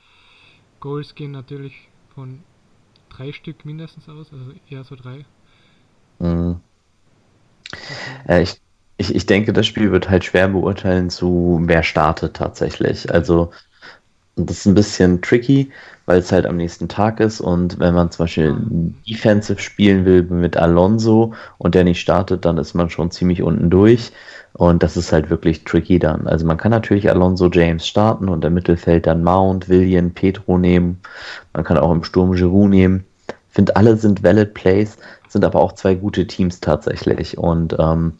Goals 0.80 1.14
gehen 1.14 1.32
natürlich 1.32 1.88
von 2.14 2.40
drei 3.08 3.32
Stück 3.32 3.64
mindestens 3.64 4.08
aus, 4.08 4.32
also 4.32 4.52
eher 4.70 4.84
so 4.84 4.94
drei. 4.94 5.24
Mhm. 6.18 6.60
Äh, 8.28 8.42
ich, 8.42 8.60
ich, 8.96 9.14
ich 9.14 9.26
denke, 9.26 9.52
das 9.52 9.66
Spiel 9.66 9.90
wird 9.90 10.08
halt 10.08 10.24
schwer 10.24 10.48
beurteilen 10.48 11.10
zu 11.10 11.60
wer 11.62 11.82
startet 11.82 12.36
tatsächlich. 12.36 13.10
Also 13.12 13.52
das 14.36 14.58
ist 14.58 14.66
ein 14.66 14.74
bisschen 14.74 15.20
tricky, 15.22 15.70
weil 16.08 16.20
es 16.20 16.32
halt 16.32 16.46
am 16.46 16.56
nächsten 16.56 16.88
Tag 16.88 17.20
ist 17.20 17.38
und 17.38 17.78
wenn 17.80 17.92
man 17.92 18.10
zum 18.10 18.24
Beispiel 18.24 18.56
Defensive 19.06 19.60
spielen 19.60 20.06
will 20.06 20.22
mit 20.22 20.56
Alonso 20.56 21.34
und 21.58 21.74
der 21.74 21.84
nicht 21.84 22.00
startet, 22.00 22.46
dann 22.46 22.56
ist 22.56 22.72
man 22.72 22.88
schon 22.88 23.10
ziemlich 23.10 23.42
unten 23.42 23.68
durch 23.68 24.10
und 24.54 24.82
das 24.82 24.96
ist 24.96 25.12
halt 25.12 25.28
wirklich 25.28 25.64
tricky 25.64 25.98
dann. 25.98 26.26
Also 26.26 26.46
man 26.46 26.56
kann 26.56 26.70
natürlich 26.70 27.10
Alonso 27.10 27.50
James 27.52 27.86
starten 27.86 28.30
und 28.30 28.42
im 28.42 28.54
Mittelfeld 28.54 29.06
dann 29.06 29.22
Mount, 29.22 29.68
William, 29.68 30.10
Petro 30.10 30.56
nehmen. 30.56 30.98
Man 31.52 31.64
kann 31.64 31.76
auch 31.76 31.92
im 31.92 32.02
Sturm 32.02 32.32
Giroud 32.32 32.70
nehmen. 32.70 33.04
Ich 33.28 33.54
finde, 33.54 33.76
alle 33.76 33.98
sind 33.98 34.22
valid 34.22 34.54
Plays, 34.54 34.96
sind 35.28 35.44
aber 35.44 35.60
auch 35.60 35.72
zwei 35.72 35.94
gute 35.94 36.26
Teams 36.26 36.60
tatsächlich 36.60 37.36
und 37.36 37.76
ähm, 37.78 38.14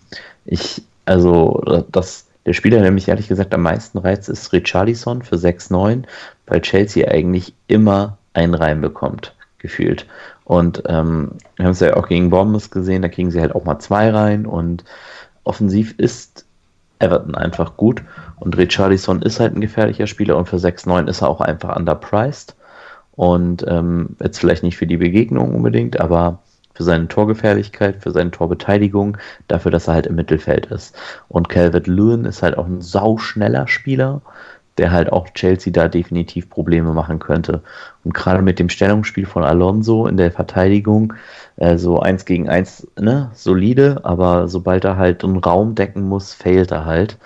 ich, 0.45 0.83
also 1.07 1.63
das 1.91 2.28
der 2.49 2.55
Spieler, 2.55 2.81
der 2.81 2.91
mich 2.91 3.07
ehrlich 3.07 3.29
gesagt 3.29 3.53
am 3.53 3.61
meisten 3.61 3.99
reizt, 3.99 4.31
ist 4.31 4.55
Richarlison 4.55 5.21
für 5.21 5.37
6-9, 5.37 6.05
weil 6.47 6.63
Chelsea 6.63 7.07
eigentlich 7.07 7.53
immer 7.67 8.17
einen 8.33 8.55
reinbekommt, 8.55 9.35
gefühlt. 9.59 10.07
Und 10.45 10.83
ähm, 10.87 11.33
wir 11.57 11.67
haben 11.67 11.73
es 11.73 11.81
ja 11.81 11.95
auch 11.95 12.09
gegen 12.09 12.31
Bournemouth 12.31 12.71
gesehen, 12.71 13.03
da 13.03 13.09
kriegen 13.11 13.31
sie 13.31 13.43
halt 13.43 13.55
auch 13.55 13.65
mal 13.65 13.79
zwei 13.81 14.09
rein 14.09 14.47
und 14.47 14.83
offensiv 15.45 15.95
ist 15.99 16.47
Everton 17.01 17.35
einfach 17.35 17.77
gut 17.77 18.03
und 18.41 18.57
Richarlison 18.57 19.21
ist 19.21 19.41
halt 19.41 19.55
ein 19.55 19.61
gefährlicher 19.61 20.07
Spieler 20.07 20.39
und 20.39 20.49
für 20.49 20.57
6-9 20.57 21.07
ist 21.07 21.21
er 21.21 21.29
auch 21.29 21.43
einfach 21.43 21.77
underpriced 21.77 22.57
und 23.13 23.63
ähm, 23.69 24.17
jetzt 24.23 24.39
vielleicht 24.39 24.63
nicht 24.63 24.79
für 24.79 24.87
die 24.87 24.97
Begegnung 24.97 25.55
unbedingt, 25.55 26.01
aber 26.01 26.39
für 26.79 26.85
seine 26.85 27.09
Torgefährlichkeit, 27.09 27.97
für 28.01 28.13
seine 28.13 28.31
Torbeteiligung, 28.31 29.17
dafür, 29.49 29.73
dass 29.73 29.89
er 29.89 29.95
halt 29.95 30.07
im 30.07 30.15
Mittelfeld 30.15 30.67
ist. 30.67 30.97
Und 31.27 31.49
Calvert 31.49 31.89
Lewin 31.89 32.25
ist 32.25 32.41
halt 32.45 32.57
auch 32.57 32.67
ein 32.67 32.81
sauschneller 32.81 33.67
Spieler, 33.67 34.23
der 34.77 34.93
halt 34.93 35.13
auch 35.13 35.29
Chelsea 35.31 35.73
da 35.73 35.89
definitiv 35.89 36.49
Probleme 36.49 36.95
machen 36.95 37.19
könnte. 37.19 37.63
Und 38.05 38.15
gerade 38.15 38.43
mit 38.43 38.61
dem 38.61 38.69
Stellungsspiel 38.69 39.27
von 39.27 39.43
Alonso 39.43 40.07
in 40.07 40.17
der 40.17 40.31
Verteidigung, 40.31 41.15
äh, 41.57 41.79
so 41.79 41.99
eins 41.99 42.25
gegen 42.25 42.49
eins, 42.49 42.87
ne, 42.97 43.33
solide, 43.35 44.03
aber 44.05 44.47
sobald 44.47 44.85
er 44.85 44.97
halt 44.97 45.25
einen 45.25 45.39
Raum 45.39 45.75
decken 45.75 46.03
muss, 46.03 46.33
fehlt 46.33 46.71
er 46.71 46.85
halt. 46.85 47.19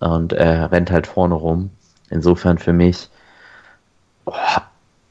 Und 0.00 0.32
er 0.32 0.72
rennt 0.72 0.90
halt 0.90 1.06
vorne 1.06 1.36
rum. 1.36 1.70
Insofern 2.10 2.58
für 2.58 2.72
mich, 2.72 3.10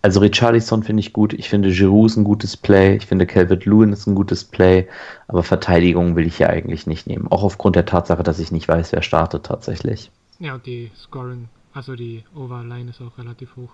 also 0.01 0.19
Richarlison 0.19 0.83
finde 0.83 1.01
ich 1.01 1.13
gut, 1.13 1.33
ich 1.33 1.49
finde 1.49 1.71
Giroud 1.71 2.11
ist 2.11 2.17
ein 2.17 2.23
gutes 2.23 2.55
Play, 2.55 2.95
ich 2.95 3.05
finde 3.05 3.25
Calvert 3.25 3.65
Lewin 3.65 3.91
ist 3.91 4.07
ein 4.07 4.15
gutes 4.15 4.43
Play, 4.43 4.87
aber 5.27 5.43
Verteidigung 5.43 6.15
will 6.15 6.27
ich 6.27 6.39
ja 6.39 6.47
eigentlich 6.47 6.87
nicht 6.87 7.07
nehmen. 7.07 7.27
Auch 7.27 7.43
aufgrund 7.43 7.75
der 7.75 7.85
Tatsache, 7.85 8.23
dass 8.23 8.39
ich 8.39 8.51
nicht 8.51 8.67
weiß, 8.67 8.91
wer 8.91 9.01
startet 9.01 9.45
tatsächlich. 9.45 10.11
Ja, 10.39 10.53
und 10.55 10.65
die 10.65 10.91
Scoring, 10.95 11.49
also 11.73 11.95
die 11.95 12.23
Overline 12.35 12.89
ist 12.89 13.01
auch 13.01 13.17
relativ 13.17 13.55
hoch. 13.55 13.71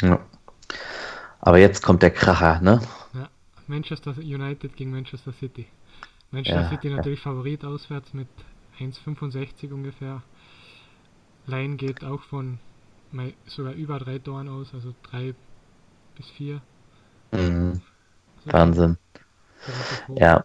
Ja. 0.00 0.18
Aber 1.40 1.58
jetzt 1.58 1.82
kommt 1.82 2.02
der 2.02 2.10
Kracher, 2.10 2.60
ne? 2.60 2.80
Ja, 3.14 3.28
Manchester 3.66 4.14
United 4.16 4.76
gegen 4.76 4.90
Manchester 4.90 5.32
City. 5.32 5.66
Manchester 6.30 6.62
ja, 6.62 6.68
City 6.70 6.88
natürlich 6.88 7.24
ja. 7.24 7.30
Favorit 7.30 7.64
auswärts 7.64 8.14
mit 8.14 8.28
1,65 8.80 9.72
ungefähr. 9.72 10.22
Line 11.46 11.76
geht 11.76 12.04
auch 12.04 12.22
von 12.22 12.58
sogar 13.46 13.74
über 13.74 13.98
drei 13.98 14.18
Toren 14.18 14.48
aus, 14.48 14.72
also 14.74 14.94
drei 15.02 15.34
bis 16.16 16.28
vier. 16.30 16.60
Mhm. 17.32 17.80
Also 18.44 18.52
Wahnsinn. 18.52 18.96
Ja. 20.16 20.44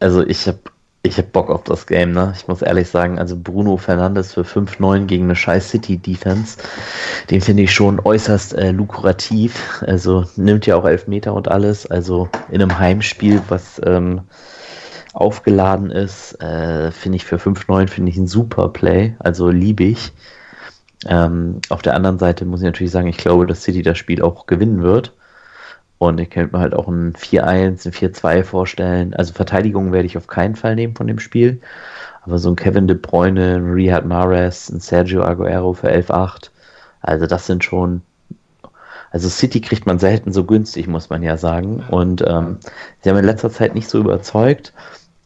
Also 0.00 0.26
ich 0.26 0.46
habe 0.46 0.60
ich 1.02 1.18
hab 1.18 1.32
Bock 1.32 1.50
auf 1.50 1.62
das 1.64 1.86
Game, 1.86 2.12
ne? 2.12 2.32
Ich 2.36 2.48
muss 2.48 2.62
ehrlich 2.62 2.88
sagen, 2.88 3.18
also 3.18 3.36
Bruno 3.36 3.76
Fernandes 3.76 4.34
für 4.34 4.42
5-9 4.42 5.06
gegen 5.06 5.24
eine 5.24 5.36
scheiß 5.36 5.70
City-Defense, 5.70 6.58
den 7.30 7.40
finde 7.40 7.62
ich 7.62 7.72
schon 7.72 8.00
äußerst 8.00 8.54
äh, 8.54 8.72
lukrativ. 8.72 9.82
Also 9.86 10.24
nimmt 10.36 10.66
ja 10.66 10.76
auch 10.76 10.84
Elfmeter 10.84 11.34
und 11.34 11.48
alles. 11.48 11.86
Also 11.86 12.28
in 12.50 12.60
einem 12.60 12.78
Heimspiel, 12.78 13.40
was 13.48 13.80
ähm, 13.84 14.22
aufgeladen 15.12 15.90
ist, 15.90 16.40
äh, 16.42 16.90
finde 16.90 17.16
ich 17.16 17.24
für 17.24 17.36
5-9 17.36 17.88
finde 17.88 18.10
ich 18.10 18.18
ein 18.18 18.26
super 18.26 18.68
Play. 18.68 19.14
Also 19.18 19.48
liebe 19.50 19.84
ich. 19.84 20.12
Ähm, 21.04 21.60
auf 21.68 21.82
der 21.82 21.94
anderen 21.94 22.18
Seite 22.18 22.44
muss 22.44 22.60
ich 22.60 22.66
natürlich 22.66 22.92
sagen, 22.92 23.08
ich 23.08 23.18
glaube, 23.18 23.46
dass 23.46 23.62
City 23.62 23.82
das 23.82 23.98
Spiel 23.98 24.22
auch 24.22 24.46
gewinnen 24.46 24.82
wird. 24.82 25.12
Und 25.98 26.20
ich 26.20 26.30
könnte 26.30 26.54
mir 26.54 26.60
halt 26.60 26.74
auch 26.74 26.88
ein 26.88 27.14
4-1, 27.14 27.86
ein 27.86 27.92
4-2 27.92 28.44
vorstellen. 28.44 29.14
Also 29.14 29.32
Verteidigung 29.32 29.92
werde 29.92 30.06
ich 30.06 30.16
auf 30.16 30.26
keinen 30.26 30.56
Fall 30.56 30.74
nehmen 30.74 30.94
von 30.94 31.06
dem 31.06 31.18
Spiel. 31.18 31.60
Aber 32.22 32.38
so 32.38 32.50
ein 32.50 32.56
Kevin 32.56 32.86
De 32.86 32.96
Bruyne, 32.96 33.56
ein 33.56 33.72
Riyad 33.72 34.04
Mahrez, 34.04 34.68
ein 34.68 34.80
Sergio 34.80 35.22
Aguero 35.22 35.72
für 35.72 35.90
11-8. 35.90 36.50
Also 37.00 37.26
das 37.26 37.46
sind 37.46 37.64
schon. 37.64 38.02
Also 39.10 39.28
City 39.28 39.60
kriegt 39.60 39.86
man 39.86 39.98
selten 39.98 40.32
so 40.32 40.44
günstig, 40.44 40.88
muss 40.88 41.08
man 41.08 41.22
ja 41.22 41.36
sagen. 41.38 41.84
Und 41.90 42.22
ähm, 42.26 42.58
sie 43.00 43.08
haben 43.08 43.16
in 43.16 43.24
letzter 43.24 43.50
Zeit 43.50 43.74
nicht 43.74 43.88
so 43.88 43.98
überzeugt. 43.98 44.74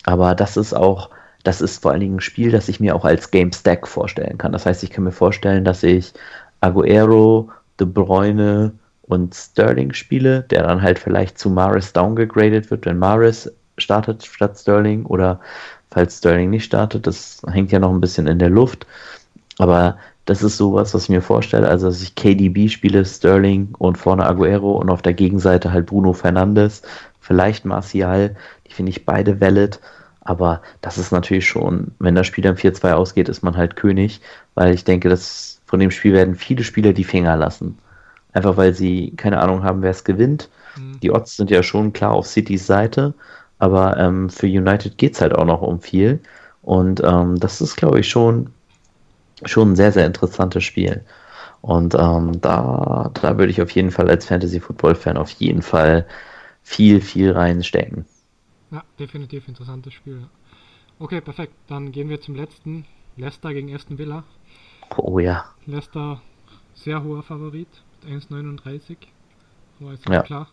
Aber 0.04 0.34
das 0.34 0.56
ist 0.56 0.74
auch 0.74 1.10
das 1.42 1.60
ist 1.60 1.82
vor 1.82 1.92
allen 1.92 2.00
Dingen 2.00 2.16
ein 2.16 2.20
Spiel, 2.20 2.50
das 2.50 2.68
ich 2.68 2.80
mir 2.80 2.94
auch 2.94 3.04
als 3.04 3.30
Game 3.30 3.52
Stack 3.52 3.88
vorstellen 3.88 4.38
kann. 4.38 4.52
Das 4.52 4.66
heißt, 4.66 4.82
ich 4.82 4.90
kann 4.90 5.04
mir 5.04 5.12
vorstellen, 5.12 5.64
dass 5.64 5.82
ich 5.82 6.12
Aguero, 6.60 7.50
De 7.78 7.86
Bruyne 7.86 8.72
und 9.02 9.34
Sterling 9.34 9.92
spiele, 9.94 10.42
der 10.50 10.62
dann 10.62 10.82
halt 10.82 10.98
vielleicht 10.98 11.38
zu 11.38 11.50
Maris 11.50 11.92
downgegradet 11.92 12.70
wird, 12.70 12.84
wenn 12.86 12.98
Maris 12.98 13.50
startet 13.78 14.24
statt 14.24 14.58
Sterling 14.58 15.06
oder 15.06 15.40
falls 15.90 16.18
Sterling 16.18 16.50
nicht 16.50 16.64
startet. 16.64 17.06
Das 17.06 17.42
hängt 17.50 17.72
ja 17.72 17.78
noch 17.78 17.90
ein 17.90 18.00
bisschen 18.00 18.26
in 18.26 18.38
der 18.38 18.50
Luft. 18.50 18.86
Aber 19.58 19.96
das 20.26 20.42
ist 20.42 20.56
sowas, 20.56 20.94
was 20.94 21.04
ich 21.04 21.08
mir 21.08 21.22
vorstelle. 21.22 21.68
Also, 21.68 21.88
dass 21.88 22.02
ich 22.02 22.14
KDB 22.14 22.68
spiele, 22.68 23.04
Sterling 23.04 23.74
und 23.78 23.98
vorne 23.98 24.26
Aguero 24.26 24.72
und 24.76 24.90
auf 24.90 25.02
der 25.02 25.14
Gegenseite 25.14 25.72
halt 25.72 25.86
Bruno 25.86 26.12
Fernandes, 26.12 26.82
vielleicht 27.20 27.64
Martial. 27.64 28.36
Die 28.66 28.72
finde 28.72 28.90
ich 28.90 29.04
beide 29.04 29.40
valid. 29.40 29.80
Aber 30.30 30.62
das 30.80 30.96
ist 30.96 31.10
natürlich 31.10 31.48
schon, 31.48 31.88
wenn 31.98 32.14
das 32.14 32.28
Spiel 32.28 32.44
dann 32.44 32.54
4-2 32.54 32.92
ausgeht, 32.92 33.28
ist 33.28 33.42
man 33.42 33.56
halt 33.56 33.74
König, 33.74 34.20
weil 34.54 34.72
ich 34.72 34.84
denke, 34.84 35.08
dass 35.08 35.60
von 35.66 35.80
dem 35.80 35.90
Spiel 35.90 36.12
werden 36.12 36.36
viele 36.36 36.62
Spieler 36.62 36.92
die 36.92 37.02
Finger 37.02 37.36
lassen. 37.36 37.76
Einfach 38.32 38.56
weil 38.56 38.72
sie 38.72 39.12
keine 39.16 39.40
Ahnung 39.40 39.64
haben, 39.64 39.82
wer 39.82 39.90
es 39.90 40.04
gewinnt. 40.04 40.48
Mhm. 40.76 41.00
Die 41.00 41.10
Odds 41.10 41.36
sind 41.36 41.50
ja 41.50 41.64
schon 41.64 41.92
klar 41.92 42.12
auf 42.12 42.28
Citys 42.28 42.64
Seite, 42.64 43.12
aber 43.58 43.96
ähm, 43.96 44.30
für 44.30 44.46
United 44.46 44.98
geht 44.98 45.14
es 45.14 45.20
halt 45.20 45.34
auch 45.34 45.44
noch 45.44 45.62
um 45.62 45.80
viel. 45.80 46.20
Und 46.62 47.02
ähm, 47.02 47.40
das 47.40 47.60
ist, 47.60 47.74
glaube 47.74 47.98
ich, 47.98 48.08
schon, 48.08 48.50
schon 49.44 49.72
ein 49.72 49.76
sehr, 49.76 49.90
sehr 49.90 50.06
interessantes 50.06 50.62
Spiel. 50.62 51.02
Und 51.60 51.96
ähm, 51.96 52.40
da, 52.40 53.10
da 53.20 53.36
würde 53.36 53.50
ich 53.50 53.60
auf 53.60 53.72
jeden 53.72 53.90
Fall 53.90 54.08
als 54.08 54.26
Fantasy-Football-Fan 54.26 55.16
auf 55.16 55.30
jeden 55.30 55.62
Fall 55.62 56.06
viel, 56.62 57.00
viel 57.00 57.32
reinstecken. 57.32 58.04
Ja, 58.70 58.84
definitiv 58.98 59.48
interessantes 59.48 59.92
Spiel. 59.92 60.28
Okay, 60.98 61.20
perfekt. 61.20 61.54
Dann 61.66 61.92
gehen 61.92 62.08
wir 62.08 62.20
zum 62.20 62.34
letzten. 62.34 62.86
Leicester 63.16 63.52
gegen 63.52 63.74
Aston 63.74 63.98
Villa. 63.98 64.24
Oh 64.96 65.18
ja. 65.18 65.44
Leicester 65.66 66.22
sehr 66.74 67.02
hoher 67.02 67.22
Favorit 67.22 67.68
mit 68.02 68.22
1,39. 68.22 68.96
war 69.80 69.92
jetzt 69.92 70.08
ja. 70.08 70.22
klar. 70.22 70.48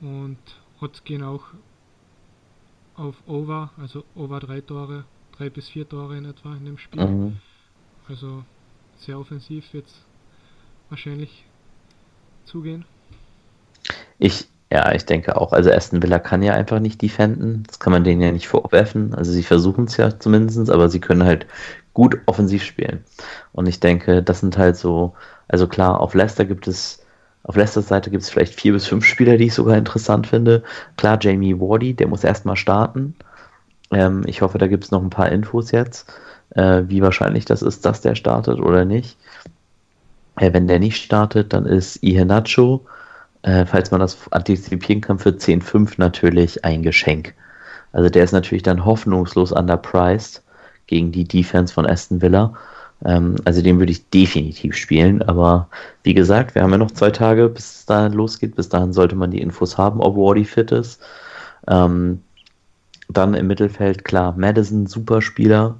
Und 0.00 0.38
Odds 0.80 1.04
gehen 1.04 1.22
auch 1.22 1.44
auf 2.96 3.16
Over, 3.26 3.70
also 3.76 4.04
Over 4.14 4.40
drei 4.40 4.60
Tore, 4.60 5.04
drei 5.32 5.50
bis 5.50 5.68
vier 5.68 5.88
Tore 5.88 6.16
in 6.16 6.24
etwa 6.24 6.54
in 6.54 6.64
dem 6.64 6.78
Spiel. 6.78 7.06
Mhm. 7.06 7.36
Also 8.08 8.44
sehr 8.98 9.18
offensiv 9.18 9.72
wird 9.72 9.86
es 9.86 10.06
wahrscheinlich 10.88 11.44
zugehen. 12.44 12.84
Ich, 14.18 14.48
ja, 14.72 14.92
ich 14.92 15.04
denke 15.04 15.36
auch. 15.36 15.52
Also 15.52 15.70
Aston 15.72 16.02
Villa 16.02 16.18
kann 16.20 16.42
ja 16.42 16.54
einfach 16.54 16.78
nicht 16.78 17.02
defenden. 17.02 17.64
Das 17.66 17.80
kann 17.80 17.92
man 17.92 18.04
denen 18.04 18.20
ja 18.20 18.30
nicht 18.30 18.48
vorwerfen. 18.48 19.14
Also 19.14 19.32
sie 19.32 19.42
versuchen 19.42 19.84
es 19.86 19.96
ja 19.96 20.18
zumindest, 20.18 20.70
aber 20.70 20.88
sie 20.88 21.00
können 21.00 21.24
halt 21.24 21.46
gut 21.92 22.18
offensiv 22.26 22.62
spielen. 22.62 23.04
Und 23.52 23.66
ich 23.66 23.80
denke, 23.80 24.22
das 24.22 24.40
sind 24.40 24.56
halt 24.56 24.76
so, 24.76 25.14
also 25.48 25.66
klar, 25.66 26.00
auf 26.00 26.14
Leicester 26.14 26.44
gibt 26.44 26.68
es, 26.68 27.04
auf 27.42 27.56
Leicesters 27.56 27.88
Seite 27.88 28.10
gibt 28.10 28.22
es 28.22 28.30
vielleicht 28.30 28.54
vier 28.54 28.72
bis 28.72 28.86
fünf 28.86 29.04
Spieler, 29.04 29.36
die 29.36 29.46
ich 29.46 29.54
sogar 29.54 29.76
interessant 29.76 30.28
finde. 30.28 30.62
Klar, 30.96 31.18
Jamie 31.20 31.58
Wardy, 31.58 31.94
der 31.94 32.06
muss 32.06 32.22
erstmal 32.22 32.56
starten. 32.56 33.16
Ähm, 33.90 34.22
ich 34.26 34.42
hoffe, 34.42 34.58
da 34.58 34.68
gibt 34.68 34.84
es 34.84 34.90
noch 34.92 35.02
ein 35.02 35.10
paar 35.10 35.30
Infos 35.30 35.72
jetzt, 35.72 36.12
äh, 36.50 36.82
wie 36.86 37.02
wahrscheinlich 37.02 37.44
das 37.44 37.62
ist, 37.62 37.84
dass 37.84 38.02
der 38.02 38.14
startet 38.14 38.60
oder 38.60 38.84
nicht. 38.84 39.16
Äh, 40.36 40.52
wenn 40.52 40.68
der 40.68 40.78
nicht 40.78 41.02
startet, 41.02 41.52
dann 41.52 41.66
ist 41.66 42.02
Iheanacho, 42.02 42.86
äh, 43.42 43.64
falls 43.66 43.90
man 43.90 44.00
das 44.00 44.18
antizipieren 44.30 45.00
kann, 45.00 45.18
für 45.18 45.30
10,5 45.30 45.94
natürlich 45.98 46.64
ein 46.64 46.82
Geschenk. 46.82 47.34
Also 47.92 48.08
der 48.08 48.24
ist 48.24 48.32
natürlich 48.32 48.62
dann 48.62 48.84
hoffnungslos 48.84 49.52
underpriced 49.52 50.42
gegen 50.86 51.12
die 51.12 51.24
Defense 51.24 51.72
von 51.72 51.86
Aston 51.86 52.22
Villa. 52.22 52.54
Ähm, 53.04 53.36
also 53.44 53.62
den 53.62 53.78
würde 53.78 53.92
ich 53.92 54.08
definitiv 54.10 54.76
spielen. 54.76 55.22
Aber 55.22 55.68
wie 56.02 56.14
gesagt, 56.14 56.54
wir 56.54 56.62
haben 56.62 56.72
ja 56.72 56.78
noch 56.78 56.90
zwei 56.90 57.10
Tage, 57.10 57.48
bis 57.48 57.76
es 57.76 57.86
da 57.86 58.06
losgeht. 58.08 58.56
Bis 58.56 58.68
dahin 58.68 58.92
sollte 58.92 59.16
man 59.16 59.30
die 59.30 59.40
Infos 59.40 59.78
haben, 59.78 60.00
ob 60.00 60.16
Wardy 60.16 60.44
fit 60.44 60.70
ist. 60.72 61.00
Ähm, 61.68 62.22
dann 63.08 63.34
im 63.34 63.48
Mittelfeld, 63.48 64.04
klar, 64.04 64.34
Madison, 64.36 64.86
super 64.86 65.20
Spieler. 65.20 65.76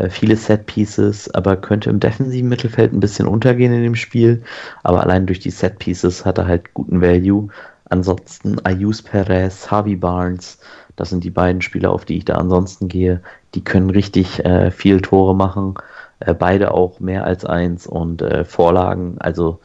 Äh, 0.00 0.10
viele 0.10 0.36
Set 0.36 0.66
Pieces, 0.66 1.32
aber 1.34 1.56
könnte 1.56 1.90
im 1.90 2.00
defensiven 2.00 2.48
Mittelfeld 2.48 2.92
ein 2.92 3.00
bisschen 3.00 3.26
untergehen 3.26 3.72
in 3.72 3.82
dem 3.82 3.94
Spiel. 3.94 4.42
Aber 4.82 5.02
allein 5.02 5.26
durch 5.26 5.40
die 5.40 5.50
Set 5.50 5.78
Pieces 5.78 6.24
hat 6.24 6.38
er 6.38 6.46
halt 6.46 6.72
guten 6.74 7.00
Value. 7.00 7.48
Ansonsten 7.90 8.58
Ayus 8.64 9.02
Perez, 9.02 9.70
Harvey 9.70 9.96
Barnes, 9.96 10.58
das 10.96 11.10
sind 11.10 11.24
die 11.24 11.30
beiden 11.30 11.60
Spieler, 11.62 11.90
auf 11.90 12.04
die 12.04 12.18
ich 12.18 12.24
da 12.24 12.34
ansonsten 12.36 12.88
gehe. 12.88 13.20
Die 13.54 13.64
können 13.64 13.90
richtig 13.90 14.44
äh, 14.44 14.70
viel 14.70 15.00
Tore 15.00 15.34
machen. 15.34 15.74
Äh, 16.20 16.34
beide 16.34 16.72
auch 16.72 17.00
mehr 17.00 17.24
als 17.24 17.44
eins 17.44 17.86
und 17.86 18.22
äh, 18.22 18.44
Vorlagen. 18.44 19.16
Also, 19.18 19.60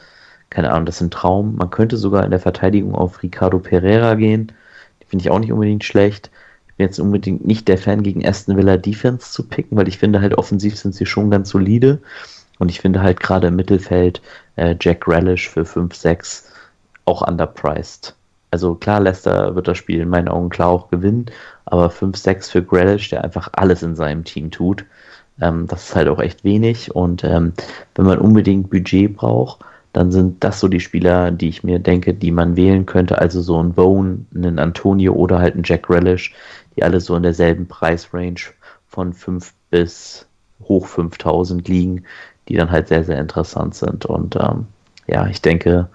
keine 0.49 0.71
Ahnung, 0.71 0.85
das 0.85 0.95
ist 0.95 1.01
ein 1.01 1.11
Traum. 1.11 1.55
Man 1.55 1.69
könnte 1.69 1.97
sogar 1.97 2.23
in 2.25 2.31
der 2.31 2.39
Verteidigung 2.39 2.95
auf 2.95 3.21
Ricardo 3.23 3.59
Pereira 3.59 4.15
gehen. 4.15 4.51
Die 5.01 5.05
finde 5.05 5.23
ich 5.23 5.31
auch 5.31 5.39
nicht 5.39 5.51
unbedingt 5.51 5.83
schlecht 5.83 6.31
jetzt 6.77 6.99
unbedingt 6.99 7.45
nicht 7.45 7.67
der 7.67 7.77
Fan, 7.77 8.03
gegen 8.03 8.25
Aston 8.25 8.57
Villa 8.57 8.77
Defense 8.77 9.31
zu 9.31 9.43
picken, 9.43 9.77
weil 9.77 9.87
ich 9.87 9.97
finde 9.97 10.21
halt 10.21 10.37
offensiv 10.37 10.77
sind 10.77 10.93
sie 10.93 11.05
schon 11.05 11.31
ganz 11.31 11.49
solide. 11.49 11.99
Und 12.57 12.69
ich 12.69 12.79
finde 12.79 13.01
halt 13.01 13.19
gerade 13.19 13.47
im 13.47 13.55
Mittelfeld 13.55 14.21
äh, 14.55 14.75
Jack 14.79 15.07
Relish 15.07 15.49
für 15.49 15.63
5-6 15.63 16.43
auch 17.05 17.21
underpriced. 17.21 18.15
Also 18.51 18.75
klar, 18.75 19.01
Leicester 19.01 19.55
wird 19.55 19.67
das 19.67 19.77
Spiel 19.77 19.99
in 19.99 20.09
meinen 20.09 20.29
Augen 20.29 20.49
klar 20.49 20.69
auch 20.69 20.89
gewinnen, 20.89 21.25
aber 21.65 21.89
5-6 21.89 22.51
für 22.51 22.63
Grealish, 22.63 23.09
der 23.09 23.23
einfach 23.23 23.49
alles 23.51 23.83
in 23.83 23.95
seinem 23.95 24.23
Team 24.23 24.49
tut, 24.51 24.85
ähm, 25.41 25.67
das 25.67 25.89
ist 25.89 25.95
halt 25.95 26.07
auch 26.07 26.19
echt 26.19 26.43
wenig. 26.43 26.95
Und 26.95 27.23
ähm, 27.23 27.53
wenn 27.95 28.05
man 28.05 28.19
unbedingt 28.19 28.69
Budget 28.69 29.15
braucht, 29.15 29.59
dann 29.91 30.11
sind 30.11 30.43
das 30.43 30.59
so 30.59 30.67
die 30.67 30.79
Spieler, 30.79 31.31
die 31.31 31.49
ich 31.49 31.63
mir 31.63 31.79
denke, 31.79 32.13
die 32.13 32.31
man 32.31 32.55
wählen 32.55 32.85
könnte. 32.85 33.17
Also 33.19 33.41
so 33.41 33.61
ein 33.61 33.73
Bone, 33.73 34.25
einen 34.33 34.59
Antonio 34.59 35.13
oder 35.13 35.39
halt 35.39 35.55
ein 35.55 35.63
Jack 35.63 35.89
Relish, 35.89 36.33
die 36.75 36.83
alle 36.83 36.99
so 36.99 37.15
in 37.15 37.23
derselben 37.23 37.67
Preisrange 37.67 38.53
von 38.87 39.13
5 39.13 39.53
bis 39.69 40.25
hoch 40.63 40.87
5000 40.87 41.67
liegen, 41.67 42.03
die 42.47 42.55
dann 42.55 42.71
halt 42.71 42.87
sehr, 42.87 43.03
sehr 43.03 43.19
interessant 43.19 43.75
sind. 43.75 44.05
Und 44.05 44.35
ähm, 44.35 44.67
ja, 45.07 45.27
ich 45.27 45.41
denke, 45.41 45.89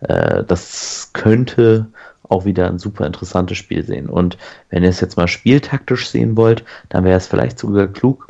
äh, 0.00 0.44
das 0.44 1.10
könnte 1.12 1.86
auch 2.28 2.44
wieder 2.44 2.68
ein 2.68 2.78
super 2.78 3.06
interessantes 3.06 3.58
Spiel 3.58 3.84
sehen. 3.84 4.08
Und 4.08 4.38
wenn 4.70 4.82
ihr 4.82 4.88
es 4.88 5.00
jetzt 5.00 5.16
mal 5.16 5.28
spieltaktisch 5.28 6.08
sehen 6.08 6.36
wollt, 6.36 6.64
dann 6.88 7.04
wäre 7.04 7.16
es 7.16 7.26
vielleicht 7.26 7.58
sogar 7.58 7.86
klug, 7.86 8.28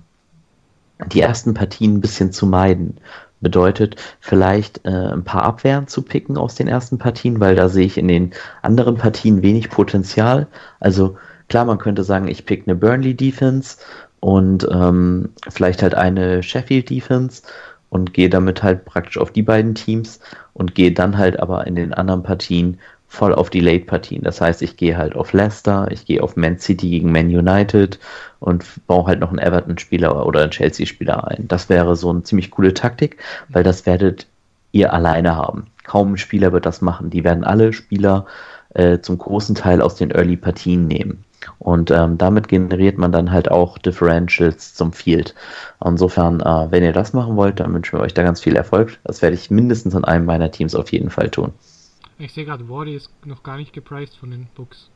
die 1.13 1.21
ersten 1.21 1.55
Partien 1.55 1.95
ein 1.95 2.01
bisschen 2.01 2.33
zu 2.33 2.47
meiden. 2.47 2.99
Bedeutet, 3.41 3.97
vielleicht 4.21 4.85
äh, 4.87 4.91
ein 4.91 5.25
paar 5.25 5.43
Abwehren 5.43 5.87
zu 5.87 6.03
picken 6.03 6.39
aus 6.39 6.55
den 6.55 6.67
ersten 6.67 6.99
Partien, 6.99 7.41
weil 7.41 7.55
da 7.57 7.69
sehe 7.69 7.85
ich 7.85 7.99
in 7.99 8.09
den 8.09 8.33
anderen 8.63 8.97
Partien 8.97 9.43
wenig 9.43 9.69
Potenzial. 9.69 10.47
Also 10.81 11.17
Klar, 11.49 11.65
man 11.65 11.79
könnte 11.79 12.05
sagen, 12.05 12.29
ich 12.29 12.47
pick 12.47 12.65
eine 12.67 12.77
Burnley 12.77 13.15
Defense 13.15 13.79
und 14.21 14.67
ähm, 14.71 15.31
vielleicht 15.49 15.83
halt 15.83 15.95
eine 15.95 16.43
Sheffield 16.43 16.91
Defense 16.91 17.43
und 17.91 18.15
gehe 18.15 18.31
damit 18.31 18.63
halt 18.63 18.85
praktisch 18.85 19.19
auf 19.19 19.31
die 19.31 19.43
beiden 19.43 19.75
Teams 19.75 20.21
und 20.55 20.75
gehe 20.75 20.93
dann 20.93 21.17
halt 21.17 21.39
aber 21.39 21.67
in 21.67 21.77
den 21.77 21.95
anderen 21.95 22.23
Partien 22.23 22.79
voll 23.15 23.33
auf 23.33 23.49
die 23.49 23.61
Late-Partien. 23.61 24.23
Das 24.23 24.41
heißt, 24.41 24.63
ich 24.63 24.77
gehe 24.77 24.97
halt 24.97 25.15
auf 25.15 25.33
Leicester, 25.33 25.87
ich 25.91 26.05
gehe 26.05 26.23
auf 26.23 26.37
Man 26.37 26.59
City 26.59 26.91
gegen 26.91 27.13
Man 27.13 27.27
United 27.27 28.01
und 28.41 28.65
baue 28.87 29.07
halt 29.07 29.21
noch 29.21 29.31
einen 29.31 29.39
Everton-Spieler 29.39 30.27
oder 30.27 30.43
einen 30.43 30.51
Chelsea-Spieler 30.51 31.29
ein. 31.29 31.47
Das 31.47 31.69
wäre 31.69 31.95
so 31.95 32.11
eine 32.11 32.25
ziemlich 32.25 32.51
coole 32.51 32.75
Taktik, 32.75 33.19
weil 33.49 33.63
das 33.63 33.87
werdet 33.87 34.27
ihr 34.73 34.93
alleine 34.93 35.37
haben. 35.37 35.67
Kaum 35.85 36.15
ein 36.15 36.19
Spieler 36.19 36.53
wird 36.53 36.67
das 36.67 36.81
machen. 36.81 37.11
Die 37.11 37.23
werden 37.23 37.45
alle 37.45 37.73
Spieler 37.73 38.27
äh, 38.75 38.99
zum 38.99 39.19
großen 39.19 39.55
Teil 39.55 39.81
aus 39.81 39.95
den 39.95 40.11
Early-Partien 40.11 40.89
nehmen. 40.89 41.25
Und 41.59 41.91
ähm, 41.91 42.19
damit 42.19 42.49
generiert 42.49 42.99
man 42.99 43.13
dann 43.13 43.31
halt 43.31 43.51
auch 43.51 43.79
Differentials 43.79 44.75
zum 44.75 44.93
Field. 44.93 45.35
Insofern, 45.85 46.41
äh, 46.41 46.71
wenn 46.71 46.83
ihr 46.83 46.93
das 46.93 47.13
machen 47.13 47.37
wollt, 47.37 47.61
dann 47.61 47.73
wünschen 47.73 47.99
wir 47.99 48.03
euch 48.03 48.15
da 48.15 48.23
ganz 48.23 48.41
viel 48.41 48.57
Erfolg. 48.57 48.99
Das 49.05 49.23
werde 49.23 49.35
ich 49.35 49.51
mindestens 49.51 49.95
in 49.95 50.05
einem 50.05 50.25
meiner 50.25 50.51
Teams 50.51 50.75
auf 50.75 50.93
jeden 50.93 51.11
Fall 51.11 51.31
tun. 51.31 51.53
Ich 52.19 52.33
sehe 52.33 52.45
gerade, 52.45 52.69
Wardy 52.69 52.95
ist 52.95 53.11
noch 53.25 53.43
gar 53.43 53.57
nicht 53.57 53.73
gepriced 53.73 54.17
von 54.17 54.31
den 54.31 54.47
Books. 54.55 54.91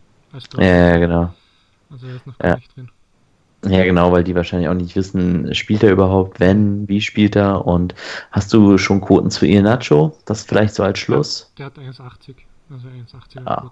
Ja, 0.59 0.63
ja, 0.63 0.97
genau. 0.99 1.35
Also 1.91 2.07
er 2.07 2.17
ist 2.17 2.27
noch 2.27 2.39
gar 2.39 2.51
ja. 2.51 2.57
nicht 2.57 2.77
drin. 2.77 2.91
Ja, 3.65 3.83
genau, 3.83 4.13
weil 4.13 4.23
die 4.23 4.37
wahrscheinlich 4.37 4.69
auch 4.69 4.75
nicht 4.75 4.95
wissen, 4.95 5.53
spielt 5.55 5.83
er 5.83 5.91
überhaupt, 5.91 6.39
wenn, 6.39 6.89
wie 6.89 7.01
spielt 7.01 7.35
er 7.35 7.67
und 7.67 7.95
hast 8.31 8.53
du 8.53 8.79
schon 8.79 9.01
Quoten 9.01 9.31
zu 9.31 9.47
Nacho? 9.47 10.17
Das 10.27 10.45
vielleicht 10.45 10.75
so 10.75 10.85
als 10.85 11.01
Schluss? 11.01 11.53
Ja, 11.59 11.69
der 11.71 11.89
hat 11.89 11.99
1,80. 11.99 12.37
Also 12.71 12.89
1,80er 12.89 13.47
ah, 13.47 13.71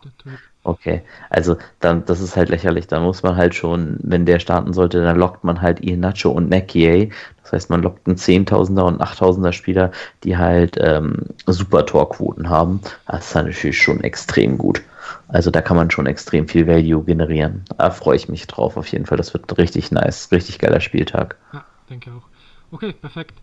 Okay, 0.62 1.02
also 1.28 1.56
dann, 1.80 2.04
das 2.06 2.20
ist 2.20 2.36
halt 2.36 2.48
lächerlich. 2.48 2.86
Da 2.86 2.98
muss 3.00 3.22
man 3.22 3.36
halt 3.36 3.54
schon, 3.54 3.98
wenn 4.02 4.24
der 4.24 4.38
starten 4.38 4.72
sollte, 4.72 5.02
dann 5.02 5.18
lockt 5.18 5.44
man 5.44 5.60
halt 5.60 5.84
Nacho 5.84 6.30
und 6.30 6.48
Nekier. 6.48 7.10
Das 7.42 7.52
heißt, 7.52 7.70
man 7.70 7.82
lockt 7.82 8.06
einen 8.06 8.16
10.000er 8.16 8.82
und 8.82 9.00
8.000er 9.02 9.52
Spieler, 9.52 9.92
die 10.24 10.36
halt 10.36 10.76
ähm, 10.80 11.26
super 11.46 11.84
Torquoten 11.84 12.48
haben. 12.48 12.80
Das 13.06 13.28
ist 13.28 13.34
natürlich 13.34 13.80
schon 13.80 14.02
extrem 14.02 14.56
gut. 14.58 14.82
Also 15.28 15.50
da 15.50 15.60
kann 15.60 15.76
man 15.76 15.90
schon 15.90 16.06
extrem 16.06 16.48
viel 16.48 16.66
Value 16.66 17.04
generieren. 17.04 17.64
Da 17.76 17.90
freue 17.90 18.16
ich 18.16 18.28
mich 18.28 18.46
drauf 18.46 18.76
auf 18.76 18.88
jeden 18.88 19.06
Fall. 19.06 19.18
Das 19.18 19.34
wird 19.34 19.56
richtig 19.58 19.92
nice, 19.92 20.32
richtig 20.32 20.58
geiler 20.58 20.80
Spieltag. 20.80 21.36
Ja, 21.52 21.64
denke 21.90 22.10
auch. 22.12 22.24
Okay, 22.72 22.92
perfekt. 22.92 23.34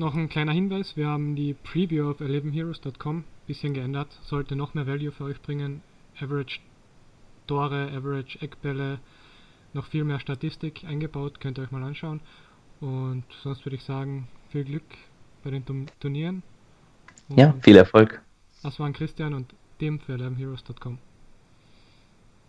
Noch 0.00 0.14
ein 0.14 0.30
kleiner 0.30 0.52
Hinweis, 0.52 0.96
wir 0.96 1.08
haben 1.08 1.36
die 1.36 1.52
Preview 1.52 2.08
auf 2.08 2.22
11heroes.com 2.22 3.22
bisschen 3.46 3.74
geändert, 3.74 4.08
sollte 4.22 4.56
noch 4.56 4.72
mehr 4.72 4.86
Value 4.86 5.12
für 5.12 5.24
euch 5.24 5.42
bringen. 5.42 5.82
Average 6.18 6.60
Tore, 7.46 7.92
Average 7.94 8.40
Eckbälle, 8.40 8.98
noch 9.74 9.84
viel 9.88 10.04
mehr 10.04 10.18
Statistik 10.18 10.84
eingebaut, 10.84 11.38
könnt 11.38 11.58
ihr 11.58 11.64
euch 11.64 11.70
mal 11.70 11.82
anschauen. 11.82 12.20
Und 12.80 13.24
sonst 13.42 13.66
würde 13.66 13.76
ich 13.76 13.82
sagen, 13.82 14.26
viel 14.48 14.64
Glück 14.64 14.84
bei 15.44 15.50
den 15.50 15.66
Turnieren. 16.00 16.42
Und 17.28 17.38
ja, 17.38 17.52
viel 17.60 17.76
Erfolg. 17.76 18.22
Das 18.62 18.80
waren 18.80 18.94
Christian 18.94 19.34
und 19.34 19.54
Tim 19.78 20.00
für 20.00 20.14
11heroes.com. 20.14 20.96